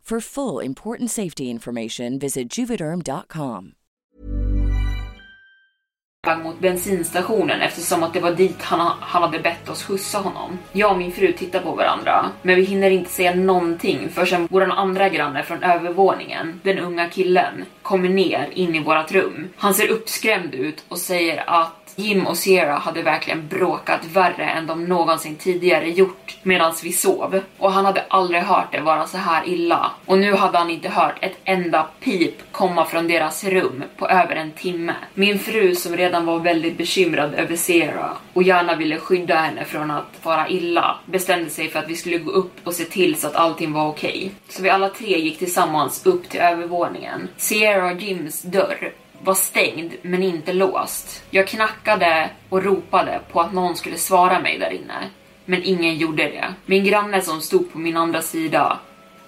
For 0.11 0.19
full 0.19 0.65
important 0.65 1.11
safety 1.11 1.43
information, 1.43 2.19
visit 2.19 2.57
juvederm.com. 2.57 3.71
mot 6.43 6.59
bensinstationen 6.59 7.61
eftersom 7.61 8.03
att 8.03 8.13
det 8.13 8.19
var 8.19 8.31
dit 8.31 8.61
han, 8.61 8.91
han 8.99 9.23
hade 9.23 9.39
bett 9.39 9.69
oss 9.69 9.83
skjutsa 9.83 10.17
honom. 10.17 10.59
Jag 10.71 10.91
och 10.91 10.97
min 10.97 11.11
fru 11.11 11.33
tittar 11.33 11.59
på 11.59 11.75
varandra, 11.75 12.25
men 12.41 12.55
vi 12.55 12.63
hinner 12.63 12.91
inte 12.91 13.09
säga 13.09 13.35
någonting 13.35 14.09
förrän 14.09 14.47
vår 14.51 14.61
andra 14.61 15.09
granne 15.09 15.43
från 15.43 15.63
övervåningen, 15.63 16.61
den 16.63 16.79
unga 16.79 17.09
killen, 17.09 17.65
kommer 17.81 18.09
ner 18.09 18.49
in 18.53 18.75
i 18.75 18.79
vårat 18.79 19.11
rum. 19.11 19.49
Han 19.57 19.73
ser 19.73 19.87
uppskrämd 19.87 20.55
ut 20.55 20.83
och 20.87 20.97
säger 20.97 21.49
att 21.49 21.80
Jim 21.95 22.27
och 22.27 22.37
Sierra 22.37 22.73
hade 22.73 23.01
verkligen 23.01 23.47
bråkat 23.47 24.05
värre 24.05 24.45
än 24.45 24.67
de 24.67 24.85
någonsin 24.85 25.35
tidigare 25.35 25.89
gjort 25.89 26.37
medan 26.43 26.73
vi 26.83 26.91
sov. 26.91 27.39
Och 27.57 27.71
han 27.71 27.85
hade 27.85 28.05
aldrig 28.07 28.41
hört 28.41 28.71
det 28.71 28.81
vara 28.81 29.07
så 29.07 29.17
här 29.17 29.47
illa. 29.47 29.91
Och 30.05 30.17
nu 30.17 30.33
hade 30.33 30.57
han 30.57 30.69
inte 30.69 30.89
hört 30.89 31.15
ett 31.21 31.37
enda 31.43 31.87
pip 31.99 32.51
komma 32.51 32.85
från 32.85 33.07
deras 33.07 33.43
rum 33.43 33.83
på 33.97 34.07
över 34.07 34.35
en 34.35 34.51
timme. 34.51 34.93
Min 35.13 35.39
fru 35.39 35.75
som 35.75 35.97
redan 35.97 36.25
var 36.25 36.39
väldigt 36.39 36.77
bekymrad 36.77 37.33
över 37.33 37.55
Sierra 37.55 38.09
och 38.33 38.43
gärna 38.43 38.75
ville 38.75 38.97
skydda 38.97 39.35
henne 39.35 39.65
från 39.65 39.91
att 39.91 40.17
fara 40.21 40.49
illa 40.49 40.99
bestämde 41.05 41.49
sig 41.49 41.69
för 41.69 41.79
att 41.79 41.89
vi 41.89 41.95
skulle 41.95 42.17
gå 42.17 42.31
upp 42.31 42.53
och 42.63 42.73
se 42.73 42.83
till 42.83 43.15
så 43.15 43.27
att 43.27 43.35
allting 43.35 43.73
var 43.73 43.87
okej. 43.87 44.17
Okay. 44.17 44.29
Så 44.49 44.63
vi 44.63 44.69
alla 44.69 44.89
tre 44.89 45.19
gick 45.19 45.39
tillsammans 45.39 46.05
upp 46.05 46.29
till 46.29 46.39
övervåningen. 46.39 47.27
Sierra 47.37 47.91
och 47.91 48.01
Jims 48.01 48.41
dörr 48.41 48.93
var 49.23 49.33
stängd 49.33 49.93
men 50.01 50.23
inte 50.23 50.53
låst. 50.53 51.23
Jag 51.29 51.47
knackade 51.47 52.29
och 52.49 52.63
ropade 52.63 53.21
på 53.31 53.41
att 53.41 53.53
någon 53.53 53.75
skulle 53.75 53.97
svara 53.97 54.39
mig 54.39 54.59
där 54.59 54.73
inne. 54.73 55.09
Men 55.45 55.63
ingen 55.63 55.97
gjorde 55.97 56.23
det. 56.23 56.53
Min 56.65 56.85
granne 56.85 57.21
som 57.21 57.41
stod 57.41 57.71
på 57.71 57.77
min 57.77 57.97
andra 57.97 58.21
sida 58.21 58.79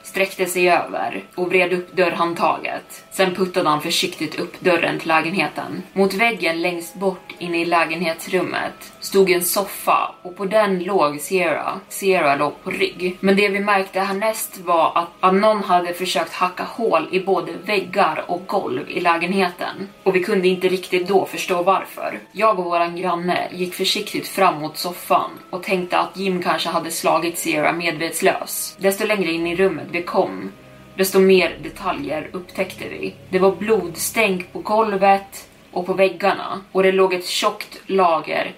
sträckte 0.03 0.45
sig 0.45 0.69
över 0.69 1.23
och 1.35 1.47
vred 1.49 1.73
upp 1.73 1.95
dörrhandtaget. 1.95 3.05
Sen 3.13 3.35
puttade 3.35 3.69
han 3.69 3.81
försiktigt 3.81 4.39
upp 4.39 4.59
dörren 4.59 4.99
till 4.99 5.07
lägenheten. 5.07 5.83
Mot 5.93 6.13
väggen 6.13 6.61
längst 6.61 6.95
bort 6.95 7.31
inne 7.37 7.61
i 7.61 7.65
lägenhetsrummet 7.65 8.93
stod 8.99 9.29
en 9.29 9.41
soffa 9.41 10.15
och 10.21 10.37
på 10.37 10.45
den 10.45 10.79
låg 10.79 11.21
Sierra. 11.21 11.79
Sierra 11.89 12.35
låg 12.35 12.63
på 12.63 12.71
rygg. 12.71 13.17
Men 13.19 13.35
det 13.35 13.49
vi 13.49 13.59
märkte 13.59 13.99
härnäst 13.99 14.57
var 14.57 14.91
att, 14.95 15.07
att 15.19 15.33
någon 15.33 15.63
hade 15.63 15.93
försökt 15.93 16.33
hacka 16.33 16.63
hål 16.63 17.07
i 17.11 17.19
både 17.19 17.51
väggar 17.65 18.23
och 18.27 18.41
golv 18.47 18.89
i 18.89 18.99
lägenheten. 18.99 19.89
Och 20.03 20.15
vi 20.15 20.23
kunde 20.23 20.47
inte 20.47 20.69
riktigt 20.69 21.07
då 21.07 21.25
förstå 21.25 21.63
varför. 21.63 22.19
Jag 22.31 22.59
och 22.59 22.65
våran 22.65 22.95
granne 22.95 23.47
gick 23.51 23.73
försiktigt 23.73 24.27
fram 24.27 24.59
mot 24.59 24.77
soffan 24.77 25.31
och 25.49 25.63
tänkte 25.63 25.97
att 25.97 26.17
Jim 26.17 26.41
kanske 26.41 26.69
hade 26.69 26.91
slagit 26.91 27.37
Sierra 27.37 27.73
medvetslös. 27.73 28.77
Desto 28.79 29.05
längre 29.05 29.31
in 29.31 29.47
i 29.47 29.55
rummet 29.55 29.87
vi 29.91 30.03
kom 30.03 30.51
desto 30.95 31.19
mer 31.19 31.57
detaljer 31.63 32.29
upptäckte 32.31 32.89
vi. 32.89 33.13
Det 33.29 33.39
var 33.39 33.55
blodstänk 33.55 34.53
på 34.53 34.59
golvet 34.59 35.49
och 35.71 35.85
på 35.85 35.93
väggarna 35.93 36.61
och 36.71 36.83
det 36.83 36.91
låg 36.91 37.13
ett 37.13 37.27
tjockt 37.27 37.81
lager 37.85 38.51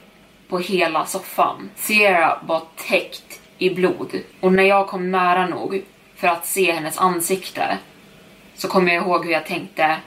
på 0.49 0.59
hela 0.59 1.05
soffan. 1.05 1.69
Sierra 1.75 2.39
var 2.47 2.61
täckt 2.75 3.41
i 3.57 3.69
blod 3.69 4.19
och 4.39 4.53
när 4.53 4.63
jag 4.63 4.87
kom 4.87 5.11
nära 5.11 5.47
nog 5.47 5.83
för 6.15 6.27
att 6.27 6.45
se 6.45 6.71
hennes 6.71 6.97
ansikte 6.97 7.77
så 8.55 8.67
kommer 8.67 8.93
jag 8.93 9.03
ihåg 9.03 9.25
hur 9.25 9.31
jag 9.31 9.45
tänkte 9.45 9.97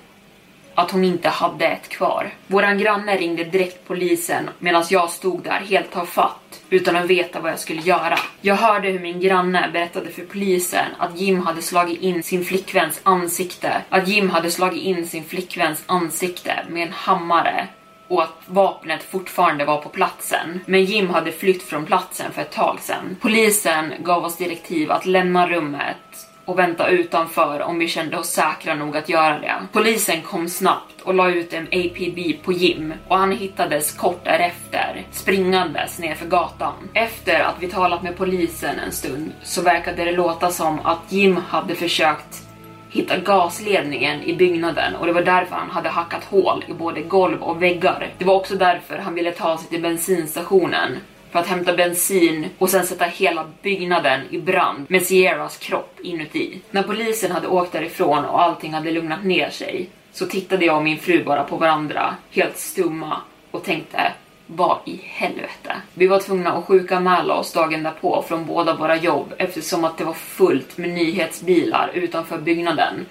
att 0.78 0.90
hon 0.90 1.04
inte 1.04 1.28
hade 1.28 1.66
ett 1.66 1.88
kvar. 1.88 2.30
Våran 2.47 2.78
granne 2.78 3.16
ringde 3.16 3.44
direkt 3.44 3.88
polisen 3.88 4.50
medan 4.58 4.85
jag 4.90 5.11
stod 5.11 5.42
där 5.42 5.61
helt 5.68 5.90
tafatt 5.90 6.61
utan 6.70 6.97
att 6.97 7.06
veta 7.06 7.40
vad 7.40 7.52
jag 7.52 7.58
skulle 7.58 7.80
göra. 7.80 8.18
Jag 8.40 8.54
hörde 8.54 8.88
hur 8.88 9.00
min 9.00 9.20
granne 9.20 9.70
berättade 9.73 10.11
för 10.11 10.23
polisen 10.23 10.87
att 10.99 11.20
Jim 11.20 11.40
hade 11.40 11.62
slagit 11.62 12.00
in 12.00 12.23
sin 12.23 12.44
flickväns 12.44 13.00
ansikte. 13.02 13.82
Att 13.88 14.08
Jim 14.08 14.30
hade 14.30 14.50
slagit 14.50 14.82
in 14.82 15.06
sin 15.06 15.25
flickväns 15.25 15.85
ansikte 15.87 16.52
med 16.68 16.87
en 16.87 16.92
hammare 16.92 17.68
och 18.08 18.23
att 18.23 18.42
vapnet 18.47 19.02
fortfarande 19.02 19.64
var 19.64 19.82
på 19.82 19.88
platsen. 19.88 20.61
Men 20.66 20.85
Jim 20.85 21.11
hade 21.11 21.32
flytt 21.32 21.62
från 21.62 21.87
platsen 21.87 22.32
för 22.32 22.42
ett 22.42 22.52
tag 22.52 22.78
sedan. 22.80 23.16
Polisen 23.20 23.92
gav 23.99 24.25
oss 24.25 24.37
direktiv 24.37 24.90
att 24.90 25.06
lämna 25.06 25.49
rummet 25.49 26.27
och 26.49 26.59
vänta 26.59 26.88
utanför 26.88 27.62
om 27.62 27.78
vi 27.78 27.88
kände 27.88 28.19
oss 28.19 28.28
säkra 28.28 28.75
nog 28.75 28.97
att 28.97 29.09
göra 29.09 29.38
det. 29.38 29.55
Polisen 29.73 30.23
kom 30.23 30.49
snabbt 30.49 31.00
och 31.02 31.14
la 31.14 31.31
ut 31.31 31.52
en 31.52 31.67
APB 31.67 32.45
på 32.45 32.52
Jim 32.52 32.95
och 33.09 33.19
han 33.19 33.33
hittades 33.33 33.93
kort 33.93 34.25
därefter 34.25 35.07
springandes 35.11 35.99
nerför 35.99 36.26
gatan. 36.26 36.75
Efter 36.95 37.40
att 37.40 37.55
vi 37.61 37.69
talat 37.69 38.02
med 38.02 38.17
polisen 38.17 38.78
en 38.78 38.93
stund 38.93 39.33
så 39.43 39.62
verkade 39.62 40.05
det 40.05 40.12
låta 40.12 40.50
som 40.50 40.81
att 40.85 41.12
Jim 41.12 41.37
hade 41.37 41.75
försökt 41.75 42.43
hitta 42.90 43.19
gasledningen 43.19 44.23
i 44.23 44.37
byggnaden 44.37 44.97
och 44.97 45.07
det 45.07 45.12
var 45.12 45.23
därför 45.23 45.57
han 45.57 45.71
hade 45.71 45.88
hackat 45.88 46.25
hål 46.25 46.64
i 46.69 46.73
både 46.73 47.00
golv 47.00 47.43
och 47.43 47.62
väggar. 47.62 48.09
Det 48.19 48.25
var 48.25 48.35
också 48.35 48.55
därför 48.55 48.99
han 48.99 49.14
ville 49.14 49.33
ta 49.33 49.59
sig 49.59 49.69
till 49.69 49.83
bensinstationen 49.83 50.97
för 51.30 51.38
att 51.38 51.47
hämta 51.47 51.76
bensin 51.76 52.49
och 52.58 52.70
sen 52.70 52.87
sätta 52.87 53.04
hela 53.04 53.47
byggnaden 53.62 54.20
i 54.30 54.38
brand 54.38 54.87
med 54.88 55.02
Sierras 55.02 55.56
kropp 55.56 56.00
inuti. 56.02 56.61
När 56.70 56.82
polisen 56.82 57.30
hade 57.30 57.49
åkt 57.49 57.73
därifrån 57.73 58.25
och 58.25 58.42
allting 58.42 58.73
hade 58.73 58.90
lugnat 58.90 59.25
ner 59.25 59.50
sig 59.50 59.88
så 60.12 60.26
tittade 60.26 60.64
jag 60.64 60.76
och 60.76 60.85
min 60.85 60.99
fru 60.99 61.25
bara 61.25 61.44
på 61.44 61.56
varandra 61.56 62.14
helt 62.30 62.58
stumma 62.58 63.20
och 63.50 63.64
tänkte 63.64 64.12
vad 64.47 64.78
i 64.85 65.00
helvete? 65.04 65.76
Vi 65.94 66.06
var 66.06 66.18
tvungna 66.18 66.52
att 66.52 66.64
sjukanmäla 66.64 67.35
oss 67.35 67.52
dagen 67.52 67.82
därpå 67.82 68.25
från 68.28 68.47
båda 68.47 68.75
våra 68.75 68.97
jobb 68.97 69.34
eftersom 69.38 69.84
att 69.84 69.99
det 69.99 70.04
var 70.04 70.12
fullt 70.12 70.78
med 70.78 70.91
nyhetsbilar 70.91 71.91
utanför 71.95 72.38
byggnaden. 72.38 73.06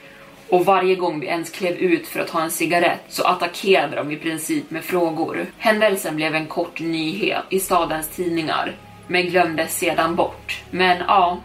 Och 0.50 0.66
varje 0.66 0.96
gång 0.96 1.20
vi 1.20 1.28
ens 1.28 1.50
klev 1.50 1.76
ut 1.76 2.08
för 2.08 2.20
att 2.20 2.28
ta 2.28 2.42
en 2.42 2.52
cigarett 2.52 3.04
så 3.08 3.24
attackerade 3.24 3.96
de 3.96 4.12
i 4.12 4.18
princip 4.18 4.72
med 4.72 4.84
frågor. 4.84 5.46
Händelsen 5.58 6.16
blev 6.16 6.36
en 6.36 6.48
kort 6.48 6.80
nyhet 6.80 7.44
i 7.50 7.60
stadens 7.60 8.08
tidningar, 8.08 8.76
men 9.08 9.30
glömdes 9.30 9.78
sedan 9.78 10.16
bort. 10.16 10.62
Men 10.72 10.98
ja, 11.08 11.38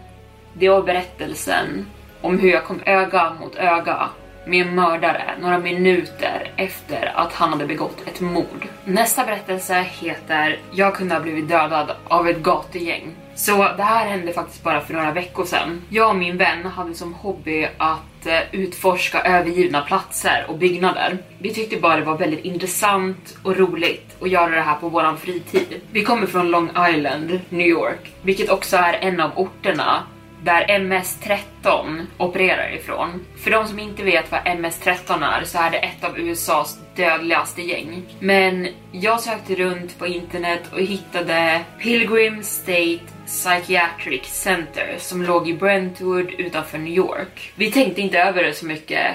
det 0.53 0.69
var 0.69 0.81
berättelsen 0.81 1.85
om 2.21 2.39
hur 2.39 2.51
jag 2.51 2.63
kom 2.63 2.81
öga 2.85 3.33
mot 3.39 3.55
öga 3.55 4.09
med 4.45 4.67
en 4.67 4.75
mördare 4.75 5.35
några 5.39 5.59
minuter 5.59 6.51
efter 6.57 7.11
att 7.15 7.33
han 7.33 7.49
hade 7.49 7.65
begått 7.65 8.07
ett 8.07 8.21
mord. 8.21 8.67
Nästa 8.85 9.25
berättelse 9.25 9.85
heter 9.99 10.59
Jag 10.71 10.95
kunde 10.95 11.15
ha 11.15 11.21
blivit 11.21 11.49
dödad 11.49 11.91
av 12.07 12.27
ett 12.27 12.39
gatugäng. 12.43 13.15
Så 13.35 13.57
det 13.57 13.83
här 13.83 14.07
hände 14.07 14.33
faktiskt 14.33 14.63
bara 14.63 14.81
för 14.81 14.93
några 14.93 15.11
veckor 15.11 15.45
sedan. 15.45 15.81
Jag 15.89 16.09
och 16.09 16.15
min 16.15 16.37
vän 16.37 16.65
hade 16.65 16.93
som 16.93 17.13
hobby 17.13 17.67
att 17.77 18.25
eh, 18.25 18.39
utforska 18.51 19.21
övergivna 19.21 19.81
platser 19.81 20.45
och 20.47 20.57
byggnader. 20.57 21.17
Vi 21.39 21.53
tyckte 21.53 21.77
bara 21.77 21.95
det 21.95 22.05
var 22.05 22.17
väldigt 22.17 22.45
intressant 22.45 23.37
och 23.43 23.57
roligt 23.57 24.15
att 24.21 24.29
göra 24.29 24.55
det 24.55 24.61
här 24.61 24.75
på 24.75 24.89
våran 24.89 25.17
fritid. 25.17 25.81
Vi 25.91 26.03
kommer 26.03 26.27
från 26.27 26.51
Long 26.51 26.69
Island, 26.89 27.39
New 27.49 27.67
York, 27.67 28.13
vilket 28.21 28.49
också 28.49 28.77
är 28.77 28.93
en 28.93 29.19
av 29.19 29.31
orterna 29.35 30.03
där 30.43 30.65
MS-13 30.69 32.05
opererar 32.17 32.75
ifrån. 32.75 33.25
För 33.37 33.51
de 33.51 33.67
som 33.67 33.79
inte 33.79 34.03
vet 34.03 34.31
vad 34.31 34.47
MS-13 34.47 35.39
är 35.39 35.43
så 35.43 35.57
är 35.57 35.71
det 35.71 35.77
ett 35.77 36.03
av 36.03 36.19
USAs 36.19 36.79
dödligaste 36.95 37.61
gäng. 37.61 38.01
Men 38.19 38.67
jag 38.91 39.19
sökte 39.19 39.55
runt 39.55 39.99
på 39.99 40.07
internet 40.07 40.61
och 40.71 40.79
hittade 40.79 41.61
Pilgrim 41.79 42.43
State 42.43 42.99
Psychiatric 43.25 44.25
Center 44.25 44.95
som 44.97 45.23
låg 45.23 45.49
i 45.49 45.53
Brentwood 45.53 46.31
utanför 46.37 46.77
New 46.77 46.93
York. 46.93 47.53
Vi 47.55 47.71
tänkte 47.71 48.01
inte 48.01 48.19
över 48.19 48.43
det 48.43 48.53
så 48.53 48.65
mycket 48.65 49.11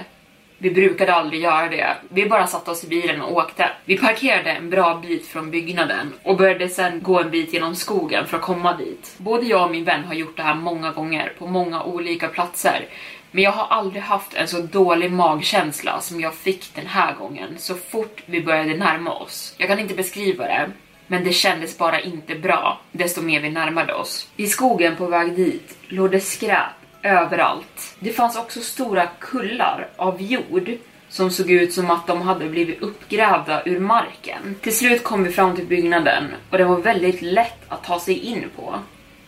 vi 0.59 0.71
brukade 0.71 1.15
aldrig 1.15 1.43
göra 1.43 1.69
det. 1.69 1.97
Vi 2.09 2.27
bara 2.27 2.47
satte 2.47 2.71
oss 2.71 2.85
i 2.85 2.89
bilen 2.89 3.21
och 3.21 3.33
åkte. 3.33 3.71
Vi 3.85 3.99
parkerade 3.99 4.51
en 4.51 4.71
bra 4.71 4.95
bit 4.95 5.27
från 5.27 5.51
byggnaden 5.51 6.13
och 6.23 6.37
började 6.37 6.69
sen 6.69 7.03
gå 7.03 7.21
en 7.21 7.31
bit 7.31 7.53
genom 7.53 7.75
skogen 7.75 8.27
för 8.27 8.37
att 8.37 8.43
komma 8.43 8.77
dit. 8.77 9.15
Både 9.19 9.47
jag 9.47 9.65
och 9.65 9.71
min 9.71 9.85
vän 9.85 10.05
har 10.05 10.15
gjort 10.15 10.37
det 10.37 10.43
här 10.43 10.55
många 10.55 10.93
gånger 10.93 11.33
på 11.39 11.47
många 11.47 11.83
olika 11.83 12.29
platser. 12.29 12.87
Men 13.31 13.45
jag 13.45 13.53
har 13.53 13.77
aldrig 13.77 14.03
haft 14.03 14.35
en 14.35 14.49
så 14.49 14.61
dålig 14.61 15.13
magkänsla 15.13 16.01
som 16.01 16.21
jag 16.21 16.35
fick 16.35 16.75
den 16.75 16.87
här 16.87 17.15
gången 17.15 17.59
så 17.59 17.75
fort 17.75 18.23
vi 18.27 18.43
började 18.43 18.75
närma 18.75 19.15
oss. 19.15 19.55
Jag 19.59 19.69
kan 19.69 19.79
inte 19.79 19.95
beskriva 19.95 20.45
det, 20.45 20.71
men 21.07 21.25
det 21.25 21.33
kändes 21.33 21.79
bara 21.79 22.01
inte 22.01 22.35
bra 22.35 22.81
desto 22.93 23.23
mer 23.23 23.41
vi 23.41 23.51
närmade 23.51 23.95
oss. 23.95 24.29
I 24.37 24.47
skogen 24.47 24.97
på 24.97 25.07
väg 25.07 25.37
dit 25.37 25.79
låg 25.89 26.11
det 26.11 26.21
skräp 26.21 26.78
överallt. 27.03 27.97
Det 28.01 28.13
fanns 28.13 28.37
också 28.37 28.61
stora 28.61 29.07
kullar 29.19 29.89
av 29.97 30.23
jord 30.23 30.71
som 31.09 31.31
såg 31.31 31.51
ut 31.51 31.73
som 31.73 31.91
att 31.91 32.07
de 32.07 32.23
hade 32.23 32.49
blivit 32.49 32.83
uppgrävda 32.83 33.63
ur 33.65 33.81
marken. 33.81 34.57
Till 34.61 34.77
slut 34.77 35.05
kom 35.05 35.25
vi 35.25 35.33
fram 35.33 35.57
till 35.57 35.67
byggnaden 35.67 36.25
och 36.51 36.59
det 36.59 36.65
var 36.65 36.77
väldigt 36.77 37.23
lätt 37.23 37.63
att 37.69 37.85
ta 37.85 38.01
sig 38.01 38.19
in 38.19 38.45
på. 38.57 38.75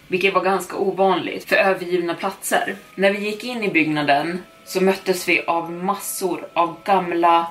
Vilket 0.09 0.35
var 0.35 0.45
ganska 0.45 0.77
ovanligt 0.77 1.49
för 1.49 1.57
övergivna 1.57 2.15
platser. 2.15 2.77
När 2.95 3.13
vi 3.13 3.19
gick 3.19 3.45
in 3.45 3.63
i 3.63 3.69
byggnaden 3.69 4.43
så 4.65 4.81
möttes 4.81 5.29
vi 5.29 5.45
av 5.47 5.73
massor 5.73 6.49
av 6.53 6.77
gamla 6.85 7.47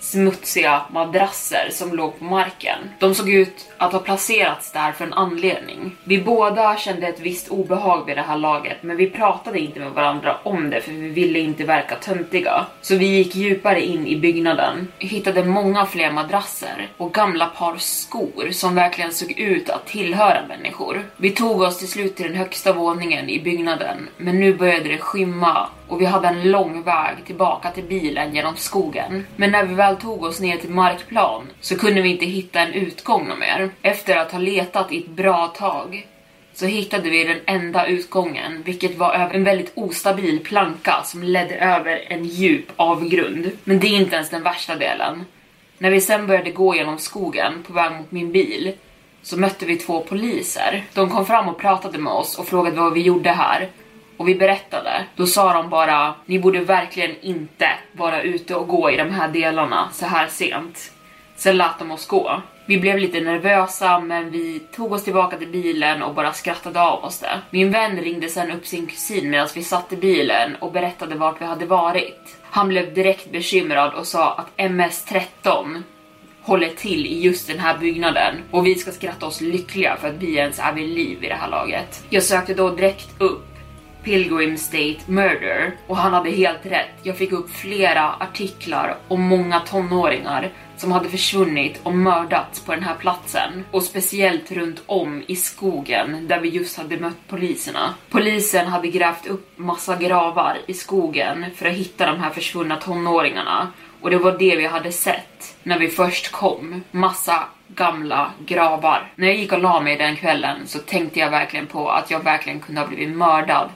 smutsiga 0.00 0.82
madrasser 0.90 1.68
som 1.72 1.94
låg 1.94 2.18
på 2.18 2.24
marken. 2.24 2.78
De 2.98 3.14
såg 3.14 3.28
ut 3.28 3.70
att 3.76 3.92
ha 3.92 4.00
placerats 4.00 4.72
där 4.72 4.92
för 4.92 5.04
en 5.04 5.12
anledning. 5.12 5.96
Vi 6.04 6.18
båda 6.18 6.76
kände 6.76 7.06
ett 7.06 7.20
visst 7.20 7.48
obehag 7.48 8.06
vid 8.06 8.16
det 8.16 8.22
här 8.22 8.38
laget, 8.38 8.82
men 8.82 8.96
vi 8.96 9.10
pratade 9.10 9.58
inte 9.60 9.80
med 9.80 9.90
varandra 9.90 10.36
om 10.42 10.70
det 10.70 10.80
för 10.80 10.92
vi 10.92 11.08
ville 11.08 11.38
inte 11.38 11.64
verka 11.64 11.94
töntiga. 11.94 12.66
Så 12.80 12.96
vi 12.96 13.06
gick 13.06 13.34
djupare 13.34 13.82
in 13.86 14.06
i 14.06 14.16
byggnaden, 14.16 14.88
hittade 14.98 15.44
många 15.44 15.86
fler 15.86 16.12
madrasser 16.12 16.88
och 16.96 17.14
gamla 17.14 17.46
par 17.46 17.76
skor 17.76 18.50
som 18.50 18.74
verkligen 18.74 19.12
såg 19.12 19.30
ut 19.30 19.70
att 19.70 19.86
tillhöra 19.86 20.46
människor. 20.48 21.02
Vi 21.16 21.30
tog 21.30 21.60
oss 21.60 21.78
till 21.78 21.88
slut 21.88 22.16
till 22.16 22.26
den 22.26 22.36
högsta 22.36 22.72
våningen 22.72 23.30
i 23.30 23.40
byggnaden, 23.40 24.08
men 24.16 24.40
nu 24.40 24.54
började 24.54 24.88
det 24.88 24.98
skymma 24.98 25.68
och 25.90 26.00
vi 26.00 26.04
hade 26.04 26.28
en 26.28 26.50
lång 26.50 26.82
väg 26.82 27.24
tillbaka 27.26 27.70
till 27.70 27.84
bilen 27.84 28.34
genom 28.34 28.56
skogen. 28.56 29.26
Men 29.36 29.50
när 29.50 29.64
vi 29.64 29.74
väl 29.74 29.96
tog 29.96 30.22
oss 30.22 30.40
ner 30.40 30.56
till 30.56 30.70
markplan 30.70 31.42
så 31.60 31.78
kunde 31.78 32.00
vi 32.00 32.08
inte 32.08 32.26
hitta 32.26 32.60
en 32.60 32.72
utgång 32.72 33.28
mer. 33.40 33.70
Efter 33.82 34.16
att 34.16 34.32
ha 34.32 34.38
letat 34.38 34.92
i 34.92 34.98
ett 34.98 35.10
bra 35.10 35.46
tag 35.48 36.06
så 36.54 36.66
hittade 36.66 37.10
vi 37.10 37.24
den 37.24 37.40
enda 37.46 37.86
utgången, 37.86 38.62
vilket 38.62 38.98
var 38.98 39.14
över 39.14 39.34
en 39.34 39.44
väldigt 39.44 39.72
ostabil 39.74 40.40
planka 40.40 41.02
som 41.04 41.22
ledde 41.22 41.54
över 41.54 42.04
en 42.08 42.24
djup 42.24 42.66
avgrund. 42.76 43.50
Men 43.64 43.80
det 43.80 43.86
är 43.86 43.96
inte 43.96 44.16
ens 44.16 44.30
den 44.30 44.42
värsta 44.42 44.76
delen. 44.76 45.24
När 45.78 45.90
vi 45.90 46.00
sen 46.00 46.26
började 46.26 46.50
gå 46.50 46.74
genom 46.74 46.98
skogen 46.98 47.62
på 47.66 47.72
väg 47.72 47.92
mot 47.92 48.12
min 48.12 48.32
bil 48.32 48.72
så 49.22 49.38
mötte 49.38 49.66
vi 49.66 49.76
två 49.76 50.00
poliser. 50.00 50.84
De 50.94 51.10
kom 51.10 51.26
fram 51.26 51.48
och 51.48 51.58
pratade 51.58 51.98
med 51.98 52.12
oss 52.12 52.38
och 52.38 52.46
frågade 52.46 52.76
vad 52.76 52.92
vi 52.92 53.02
gjorde 53.02 53.30
här. 53.30 53.68
Och 54.20 54.28
vi 54.28 54.34
berättade. 54.34 55.04
Då 55.16 55.26
sa 55.26 55.52
de 55.52 55.70
bara, 55.70 56.14
ni 56.26 56.38
borde 56.38 56.60
verkligen 56.60 57.20
inte 57.20 57.68
vara 57.92 58.22
ute 58.22 58.54
och 58.54 58.68
gå 58.68 58.90
i 58.90 58.96
de 58.96 59.10
här 59.10 59.28
delarna 59.28 59.88
så 59.92 60.06
här 60.06 60.28
sent. 60.28 60.92
Sen 61.36 61.56
lät 61.56 61.78
de 61.78 61.90
oss 61.90 62.06
gå. 62.06 62.42
Vi 62.66 62.78
blev 62.78 62.98
lite 62.98 63.20
nervösa 63.20 64.00
men 64.00 64.30
vi 64.30 64.58
tog 64.58 64.92
oss 64.92 65.04
tillbaka 65.04 65.36
till 65.36 65.48
bilen 65.48 66.02
och 66.02 66.14
bara 66.14 66.32
skrattade 66.32 66.82
av 66.82 67.04
oss 67.04 67.18
det. 67.18 67.40
Min 67.50 67.70
vän 67.70 67.96
ringde 68.00 68.28
sen 68.28 68.50
upp 68.50 68.66
sin 68.66 68.86
kusin 68.86 69.30
medan 69.30 69.48
vi 69.54 69.62
satt 69.62 69.92
i 69.92 69.96
bilen 69.96 70.56
och 70.56 70.72
berättade 70.72 71.14
vart 71.14 71.40
vi 71.40 71.44
hade 71.44 71.66
varit. 71.66 72.36
Han 72.42 72.68
blev 72.68 72.94
direkt 72.94 73.32
bekymrad 73.32 73.94
och 73.94 74.06
sa 74.06 74.34
att 74.34 74.50
MS-13 74.56 75.82
håller 76.42 76.68
till 76.68 77.06
i 77.06 77.20
just 77.20 77.46
den 77.46 77.58
här 77.58 77.78
byggnaden 77.78 78.34
och 78.50 78.66
vi 78.66 78.74
ska 78.74 78.92
skratta 78.92 79.26
oss 79.26 79.40
lyckliga 79.40 79.96
för 79.96 80.08
att 80.08 80.14
vi 80.14 80.36
ens 80.36 80.58
är 80.58 80.72
vid 80.72 80.88
liv 80.88 81.24
i 81.24 81.28
det 81.28 81.34
här 81.34 81.50
laget. 81.50 82.04
Jag 82.10 82.22
sökte 82.22 82.54
då 82.54 82.70
direkt 82.70 83.08
upp 83.18 83.49
Pilgrim 84.04 84.56
State 84.56 84.98
Murder 85.06 85.72
och 85.86 85.96
han 85.96 86.12
hade 86.12 86.30
helt 86.30 86.66
rätt. 86.66 86.90
Jag 87.02 87.16
fick 87.16 87.32
upp 87.32 87.50
flera 87.50 88.12
artiklar 88.12 88.96
om 89.08 89.22
många 89.22 89.60
tonåringar 89.60 90.50
som 90.76 90.92
hade 90.92 91.08
försvunnit 91.08 91.80
och 91.82 91.94
mördats 91.94 92.60
på 92.60 92.74
den 92.74 92.82
här 92.82 92.94
platsen 92.94 93.64
och 93.70 93.82
speciellt 93.82 94.52
runt 94.52 94.82
om 94.86 95.22
i 95.26 95.36
skogen 95.36 96.28
där 96.28 96.40
vi 96.40 96.48
just 96.48 96.78
hade 96.78 96.96
mött 96.96 97.28
poliserna. 97.28 97.94
Polisen 98.10 98.66
hade 98.66 98.88
grävt 98.88 99.26
upp 99.26 99.58
massa 99.58 99.96
gravar 99.96 100.58
i 100.66 100.74
skogen 100.74 101.46
för 101.56 101.66
att 101.66 101.74
hitta 101.74 102.06
de 102.06 102.20
här 102.20 102.30
försvunna 102.30 102.76
tonåringarna 102.76 103.68
och 104.00 104.10
det 104.10 104.18
var 104.18 104.38
det 104.38 104.56
vi 104.56 104.66
hade 104.66 104.92
sett 104.92 105.56
när 105.62 105.78
vi 105.78 105.88
först 105.88 106.32
kom. 106.32 106.82
Massa 106.90 107.44
gamla 107.68 108.30
gravar. 108.46 109.12
När 109.16 109.26
jag 109.26 109.36
gick 109.36 109.52
och 109.52 109.62
la 109.62 109.80
mig 109.80 109.96
den 109.96 110.16
kvällen 110.16 110.66
så 110.66 110.78
tänkte 110.78 111.20
jag 111.20 111.30
verkligen 111.30 111.66
på 111.66 111.90
att 111.90 112.10
jag 112.10 112.24
verkligen 112.24 112.60
kunde 112.60 112.80
ha 112.80 112.88
blivit 112.88 113.16
mördad 113.16 113.68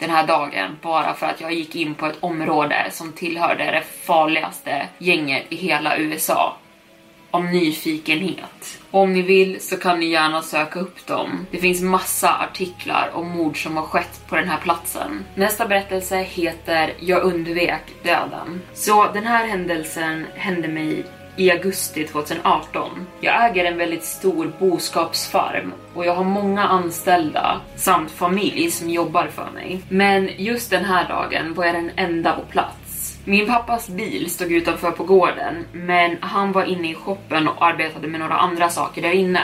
den 0.00 0.10
här 0.10 0.26
dagen 0.26 0.76
bara 0.82 1.14
för 1.14 1.26
att 1.26 1.40
jag 1.40 1.52
gick 1.52 1.76
in 1.76 1.94
på 1.94 2.06
ett 2.06 2.16
område 2.20 2.86
som 2.90 3.12
tillhörde 3.12 3.64
det 3.64 3.82
farligaste 4.06 4.88
gänget 4.98 5.44
i 5.48 5.56
hela 5.56 5.98
USA. 5.98 6.56
Om 7.30 7.52
nyfikenhet. 7.52 8.78
Och 8.90 9.00
om 9.00 9.12
ni 9.12 9.22
vill 9.22 9.60
så 9.60 9.76
kan 9.76 10.00
ni 10.00 10.06
gärna 10.06 10.42
söka 10.42 10.80
upp 10.80 11.06
dem. 11.06 11.46
Det 11.50 11.58
finns 11.58 11.82
massa 11.82 12.38
artiklar 12.38 13.10
om 13.14 13.28
mord 13.28 13.62
som 13.62 13.76
har 13.76 13.84
skett 13.84 14.20
på 14.28 14.36
den 14.36 14.48
här 14.48 14.58
platsen. 14.58 15.24
Nästa 15.34 15.66
berättelse 15.66 16.16
heter 16.16 16.94
Jag 17.00 17.22
undvek 17.22 17.82
döden. 18.02 18.60
Så 18.74 19.12
den 19.12 19.26
här 19.26 19.46
händelsen 19.46 20.26
hände 20.34 20.68
mig 20.68 21.04
i 21.40 21.50
augusti 21.50 22.06
2018. 22.06 23.06
Jag 23.20 23.50
äger 23.50 23.64
en 23.64 23.78
väldigt 23.78 24.04
stor 24.04 24.52
boskapsfarm 24.58 25.72
och 25.94 26.06
jag 26.06 26.14
har 26.14 26.24
många 26.24 26.62
anställda 26.62 27.60
samt 27.76 28.10
familj 28.10 28.70
som 28.70 28.90
jobbar 28.90 29.26
för 29.26 29.50
mig. 29.54 29.80
Men 29.88 30.30
just 30.36 30.70
den 30.70 30.84
här 30.84 31.08
dagen 31.08 31.54
var 31.54 31.64
jag 31.64 31.74
den 31.74 31.90
enda 31.96 32.32
på 32.32 32.42
plats. 32.42 33.18
Min 33.24 33.46
pappas 33.46 33.88
bil 33.88 34.30
stod 34.30 34.52
utanför 34.52 34.90
på 34.90 35.04
gården, 35.04 35.66
men 35.72 36.16
han 36.20 36.52
var 36.52 36.64
inne 36.64 36.90
i 36.90 36.94
shoppen 36.94 37.48
och 37.48 37.66
arbetade 37.66 38.08
med 38.08 38.20
några 38.20 38.36
andra 38.36 38.68
saker 38.68 39.02
där 39.02 39.12
inne. 39.12 39.42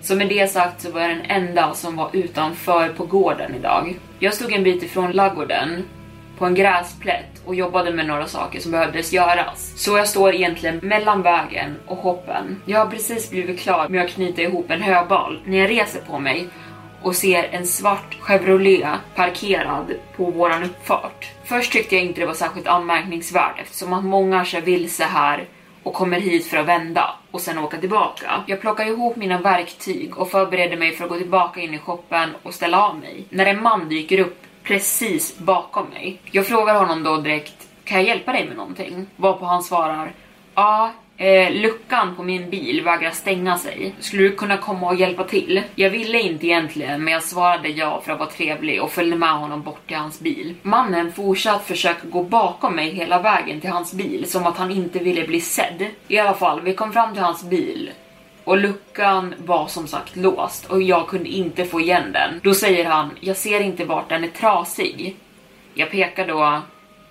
Så 0.00 0.14
med 0.14 0.28
det 0.28 0.50
sagt 0.50 0.80
så 0.80 0.90
var 0.90 1.00
jag 1.00 1.10
den 1.10 1.24
enda 1.24 1.74
som 1.74 1.96
var 1.96 2.10
utanför 2.12 2.88
på 2.88 3.04
gården 3.04 3.54
idag. 3.54 3.98
Jag 4.18 4.34
stod 4.34 4.52
en 4.52 4.62
bit 4.62 4.82
ifrån 4.82 5.12
laggården 5.12 5.84
på 6.40 6.46
en 6.46 6.54
gräsplätt 6.54 7.42
och 7.44 7.54
jobbade 7.54 7.92
med 7.92 8.06
några 8.06 8.26
saker 8.26 8.60
som 8.60 8.72
behövdes 8.72 9.12
göras. 9.12 9.72
Så 9.76 9.96
jag 9.96 10.08
står 10.08 10.34
egentligen 10.34 10.80
mellan 10.82 11.22
vägen 11.22 11.76
och 11.86 11.96
hoppen. 11.96 12.62
Jag 12.64 12.78
har 12.78 12.86
precis 12.86 13.30
blivit 13.30 13.60
klar 13.60 13.88
med 13.88 14.04
att 14.04 14.10
knyta 14.10 14.42
ihop 14.42 14.70
en 14.70 14.82
höbal 14.82 15.40
när 15.44 15.58
jag 15.58 15.70
reser 15.70 16.00
på 16.00 16.18
mig 16.18 16.48
och 17.02 17.16
ser 17.16 17.48
en 17.50 17.66
svart 17.66 18.16
Chevrolet 18.20 18.88
parkerad 19.14 19.94
på 20.16 20.24
våran 20.24 20.64
uppfart. 20.64 21.30
Först 21.44 21.72
tyckte 21.72 21.94
jag 21.94 22.04
inte 22.04 22.20
det 22.20 22.26
var 22.26 22.34
särskilt 22.34 22.66
anmärkningsvärt 22.66 23.60
eftersom 23.60 23.92
att 23.92 24.04
många 24.04 24.44
kör 24.44 24.60
vilse 24.60 25.04
här 25.04 25.44
och 25.82 25.94
kommer 25.94 26.20
hit 26.20 26.46
för 26.46 26.56
att 26.56 26.68
vända 26.68 27.10
och 27.30 27.40
sen 27.40 27.58
åka 27.58 27.76
tillbaka. 27.76 28.44
Jag 28.46 28.60
plockar 28.60 28.86
ihop 28.86 29.16
mina 29.16 29.38
verktyg 29.38 30.18
och 30.18 30.30
förbereder 30.30 30.76
mig 30.76 30.92
för 30.92 31.04
att 31.04 31.10
gå 31.10 31.18
tillbaka 31.18 31.60
in 31.60 31.74
i 31.74 31.78
shoppen 31.78 32.30
och 32.42 32.54
ställa 32.54 32.88
av 32.88 32.98
mig. 32.98 33.24
När 33.30 33.46
en 33.46 33.62
man 33.62 33.88
dyker 33.88 34.18
upp 34.18 34.42
precis 34.62 35.38
bakom 35.38 35.86
mig. 35.86 36.18
Jag 36.30 36.46
frågar 36.46 36.74
honom 36.74 37.02
då 37.02 37.16
direkt, 37.16 37.68
kan 37.84 37.98
jag 37.98 38.06
hjälpa 38.06 38.32
dig 38.32 38.46
med 38.48 38.56
någonting? 38.56 39.06
Varpå 39.16 39.44
han 39.44 39.62
svarar, 39.62 40.12
ja, 40.54 40.92
eh, 41.16 41.52
luckan 41.52 42.16
på 42.16 42.22
min 42.22 42.50
bil 42.50 42.82
vägrar 42.84 43.10
stänga 43.10 43.58
sig. 43.58 43.94
Skulle 44.00 44.22
du 44.22 44.36
kunna 44.36 44.56
komma 44.56 44.86
och 44.86 44.94
hjälpa 44.94 45.24
till? 45.24 45.62
Jag 45.74 45.90
ville 45.90 46.20
inte 46.20 46.46
egentligen, 46.46 47.04
men 47.04 47.12
jag 47.12 47.22
svarade 47.22 47.68
ja 47.68 48.00
för 48.04 48.12
att 48.12 48.18
vara 48.18 48.30
trevlig 48.30 48.82
och 48.82 48.90
följde 48.90 49.16
med 49.16 49.38
honom 49.38 49.62
bort 49.62 49.86
till 49.86 49.96
hans 49.96 50.20
bil. 50.20 50.54
Mannen 50.62 51.12
fortsatte 51.12 51.64
försöka 51.64 52.08
gå 52.08 52.22
bakom 52.22 52.76
mig 52.76 52.90
hela 52.90 53.22
vägen 53.22 53.60
till 53.60 53.70
hans 53.70 53.92
bil, 53.92 54.30
som 54.30 54.46
att 54.46 54.56
han 54.56 54.70
inte 54.70 54.98
ville 54.98 55.26
bli 55.26 55.40
sedd. 55.40 55.86
I 56.08 56.18
alla 56.18 56.34
fall, 56.34 56.60
vi 56.60 56.74
kom 56.74 56.92
fram 56.92 57.14
till 57.14 57.22
hans 57.22 57.44
bil 57.44 57.90
och 58.44 58.58
luckan 58.58 59.34
var 59.38 59.66
som 59.66 59.86
sagt 59.86 60.16
låst 60.16 60.66
och 60.66 60.82
jag 60.82 61.08
kunde 61.08 61.28
inte 61.28 61.64
få 61.64 61.80
igen 61.80 62.12
den. 62.12 62.40
Då 62.42 62.54
säger 62.54 62.84
han, 62.84 63.10
jag 63.20 63.36
ser 63.36 63.60
inte 63.60 63.84
vart 63.84 64.08
den 64.08 64.24
är 64.24 64.28
trasig. 64.28 65.16
Jag 65.74 65.90
pekar 65.90 66.26
då 66.26 66.60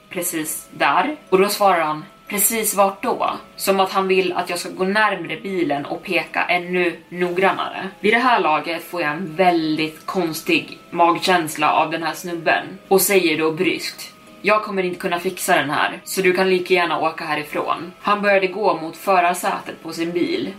precis 0.09 0.69
där 0.71 1.15
och 1.29 1.39
då 1.39 1.49
svarar 1.49 1.81
han, 1.81 2.05
precis 2.27 2.75
vart 2.75 3.03
då? 3.03 3.31
Som 3.55 3.79
att 3.79 3.91
han 3.91 4.07
vill 4.07 4.33
att 4.33 4.49
jag 4.49 4.59
ska 4.59 4.69
gå 4.69 4.83
närmre 4.83 5.37
bilen 5.37 5.85
och 5.85 6.03
peka 6.03 6.43
ännu 6.43 6.99
noggrannare. 7.09 7.89
Vid 7.99 8.13
det 8.13 8.19
här 8.19 8.39
laget 8.39 8.83
får 8.83 9.01
jag 9.01 9.11
en 9.11 9.35
väldigt 9.35 10.05
konstig 10.05 10.77
magkänsla 10.89 11.73
av 11.73 11.91
den 11.91 12.03
här 12.03 12.13
snubben 12.13 12.65
och 12.87 13.01
säger 13.01 13.37
då 13.37 13.51
bryskt 13.51 14.13
jag 14.41 14.63
kommer 14.63 14.83
inte 14.83 14.99
kunna 14.99 15.19
fixa 15.19 15.55
den 15.55 15.69
här, 15.69 16.01
så 16.03 16.21
du 16.21 16.33
kan 16.33 16.49
lika 16.49 16.73
gärna 16.73 16.99
åka 16.99 17.25
härifrån. 17.25 17.91
Han 18.01 18.21
började 18.21 18.47
gå 18.47 18.77
mot 18.81 18.97
förarsätet 18.97 19.83
på 19.83 19.93
sin 19.93 20.11
bil 20.11 20.53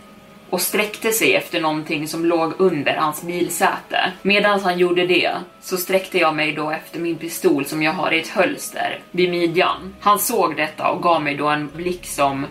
och 0.51 0.61
sträckte 0.61 1.11
sig 1.11 1.35
efter 1.35 1.61
någonting 1.61 2.07
som 2.07 2.25
låg 2.25 2.53
under 2.57 2.95
hans 2.95 3.23
bilsäte. 3.23 4.11
Medan 4.21 4.59
han 4.59 4.77
gjorde 4.77 5.07
det 5.07 5.31
så 5.61 5.77
sträckte 5.77 6.17
jag 6.17 6.35
mig 6.35 6.53
då 6.53 6.69
efter 6.69 6.99
min 6.99 7.15
pistol 7.15 7.65
som 7.65 7.83
jag 7.83 7.93
har 7.93 8.11
i 8.11 8.19
ett 8.19 8.27
hölster 8.27 8.99
vid 9.11 9.29
midjan. 9.29 9.95
Han 9.99 10.19
såg 10.19 10.55
detta 10.55 10.89
och 10.89 11.03
gav 11.03 11.23
mig 11.23 11.35
då 11.35 11.47
en 11.47 11.69
blick 11.75 12.05
som 12.05 12.45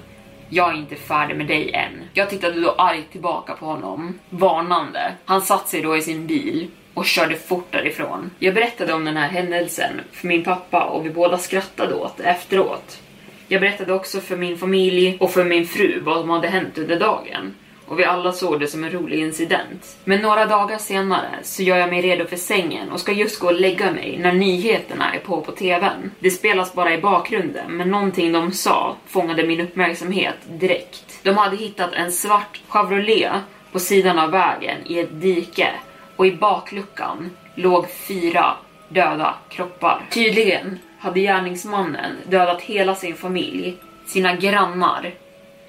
jag 0.49 0.75
är 0.75 0.77
inte 0.77 0.97
färdig 0.97 1.37
med 1.37 1.47
dig 1.47 1.73
än. 1.73 2.03
Jag 2.13 2.31
tittade 2.31 2.61
då 2.61 2.71
argt 2.71 3.13
tillbaka 3.13 3.55
på 3.55 3.67
honom, 3.67 4.19
varnande. 4.31 5.13
Han 5.25 5.43
satte 5.43 5.71
sig 5.71 5.83
då 5.83 5.97
i 5.97 6.03
sin 6.03 6.27
bil 6.27 6.71
och 6.95 7.05
körde 7.05 7.37
fort 7.37 7.73
därifrån. 7.73 8.31
Jag 8.39 8.55
berättade 8.55 8.93
om 8.93 9.05
den 9.05 9.17
här 9.17 9.29
händelsen 9.29 10.01
för 10.13 10.27
min 10.27 10.45
pappa 10.45 10.85
och 10.85 11.07
vi 11.07 11.11
båda 11.11 11.39
skrattade 11.39 11.95
åt 11.95 12.17
det 12.17 12.25
efteråt. 12.25 13.01
Jag 13.49 13.61
berättade 13.61 13.93
också 13.93 14.21
för 14.21 14.37
min 14.37 14.59
familj 14.59 15.17
och 15.21 15.31
för 15.31 15.45
min 15.45 15.67
fru 15.67 16.01
vad 16.01 16.21
som 16.21 16.31
hade 16.31 16.49
hänt 16.49 16.79
under 16.79 17.01
dagen 17.01 17.55
och 17.91 17.99
vi 17.99 18.05
alla 18.05 18.33
såg 18.33 18.61
det 18.61 18.67
som 18.67 18.85
en 18.85 18.91
rolig 18.91 19.19
incident. 19.19 19.97
Men 20.05 20.23
några 20.23 20.47
dagar 20.47 20.79
senare 20.79 21.31
så 21.43 21.63
gör 21.63 21.77
jag 21.77 21.91
mig 21.91 22.03
redo 22.03 22.27
för 22.27 22.37
sängen 22.37 22.91
och 22.91 23.01
ska 23.01 23.13
just 23.13 23.41
gå 23.41 23.47
och 23.47 23.61
lägga 23.61 23.93
mig 23.93 24.19
när 24.19 24.33
nyheterna 24.33 25.15
är 25.15 25.19
på 25.19 25.41
på 25.41 25.53
TVn. 25.53 26.11
Det 26.19 26.31
spelas 26.31 26.75
bara 26.75 26.95
i 26.95 26.99
bakgrunden, 26.99 27.77
men 27.77 27.91
någonting 27.91 28.33
de 28.33 28.53
sa 28.53 28.97
fångade 29.07 29.47
min 29.47 29.61
uppmärksamhet 29.61 30.35
direkt. 30.47 31.21
De 31.23 31.37
hade 31.37 31.57
hittat 31.57 31.93
en 31.93 32.13
svart 32.13 32.61
Chevrolet 32.69 33.33
på 33.73 33.79
sidan 33.79 34.19
av 34.19 34.31
vägen 34.31 34.79
i 34.87 34.99
ett 34.99 35.21
dike 35.21 35.69
och 36.17 36.27
i 36.27 36.33
bakluckan 36.33 37.31
låg 37.55 37.91
fyra 37.91 38.57
döda 38.89 39.35
kroppar. 39.49 40.07
Tydligen 40.11 40.79
hade 40.99 41.21
gärningsmannen 41.21 42.17
dödat 42.29 42.61
hela 42.61 42.95
sin 42.95 43.15
familj, 43.15 43.77
sina 44.07 44.37
grannar 44.37 45.15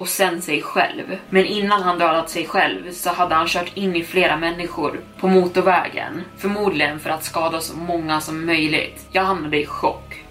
och 0.02 0.08
sen 0.08 0.42
sig 0.42 0.62
själv. 0.62 1.18
Men 1.30 1.46
innan 1.46 1.82
han 1.82 1.98
dödat 1.98 2.30
sig 2.30 2.46
själv 2.46 2.92
så 2.92 3.10
hade 3.10 3.34
han 3.34 3.46
kört 3.46 3.76
in 3.76 3.96
i 3.96 4.04
flera 4.04 4.36
människor 4.36 5.00
på 5.20 5.28
motorvägen. 5.28 6.22
Förmodligen 6.36 7.00
för 7.00 7.10
att 7.10 7.24
skada 7.24 7.60
så 7.60 7.76
många 7.76 8.20
som 8.20 8.46
möjligt. 8.46 9.06
Jag 9.12 9.22
hamnade 9.22 9.60
i 9.60 9.66
chock. 9.66 10.24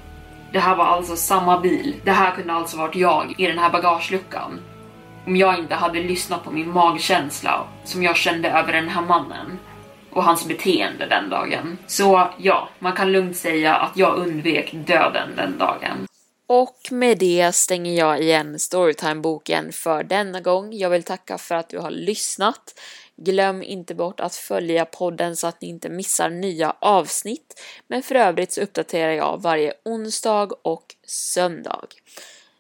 Det 0.52 0.60
här 0.60 0.76
var 0.76 0.86
alltså 0.86 1.16
samma 1.16 1.60
bil. 1.60 1.96
Det 2.04 2.12
här 2.12 2.32
kunde 2.32 2.54
alltså 2.54 2.78
varit 2.78 2.96
jag 2.96 3.36
i 3.38 3.48
den 3.48 3.60
här 3.60 3.70
bagageluckan. 3.70 4.60
Om 5.26 5.36
jag 5.36 5.60
inte 5.60 5.76
hade 5.76 6.00
lyssnat 6.00 6.44
på 6.44 6.52
min 6.52 6.72
magkänsla 6.72 7.64
som 7.84 8.04
jag 8.04 8.16
kände 8.16 8.52
över 8.52 8.74
den 8.74 8.90
här 8.90 9.02
mannen 9.02 9.60
och 10.10 10.24
hans 10.24 10.48
beteende 10.48 11.06
den 11.06 11.30
dagen. 11.30 11.78
Så 11.88 12.28
ja, 12.38 12.70
man 12.80 12.94
kan 12.94 13.12
lugnt 13.12 13.38
säga 13.38 13.76
att 13.76 13.98
jag 13.98 14.16
undvek 14.16 14.72
döden 14.74 15.30
den 15.36 15.58
dagen. 15.58 16.08
Och 16.54 16.92
med 16.92 17.18
det 17.18 17.56
stänger 17.56 17.98
jag 17.98 18.22
igen 18.22 18.60
Storytime-boken 18.60 19.72
för 19.72 20.04
denna 20.04 20.42
gång. 20.42 20.74
Jag 20.74 20.90
vill 20.90 21.04
tacka 21.04 21.38
för 21.38 21.56
att 21.56 21.70
du 21.70 21.80
har 21.80 21.92
lyssnat. 21.92 22.80
Glöm 23.16 23.64
inte 23.64 23.96
bort 23.96 24.20
att 24.20 24.36
följa 24.36 24.86
podden 24.86 25.36
så 25.36 25.48
att 25.48 25.62
ni 25.62 25.68
inte 25.68 25.90
missar 25.90 26.30
nya 26.30 26.76
avsnitt. 26.80 27.62
Men 27.88 28.04
för 28.04 28.16
övrigt 28.16 28.52
så 28.52 28.62
uppdaterar 28.62 29.12
jag 29.12 29.42
varje 29.42 29.74
onsdag 29.86 30.50
och 30.62 30.96
söndag. 31.08 31.88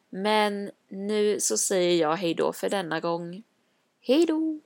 Men 0.09 0.71
nu 0.89 1.39
så 1.39 1.57
säger 1.57 2.01
jag 2.01 2.15
hejdå 2.15 2.53
för 2.53 2.69
denna 2.69 2.99
gång. 2.99 3.43
Hejdå! 4.01 4.59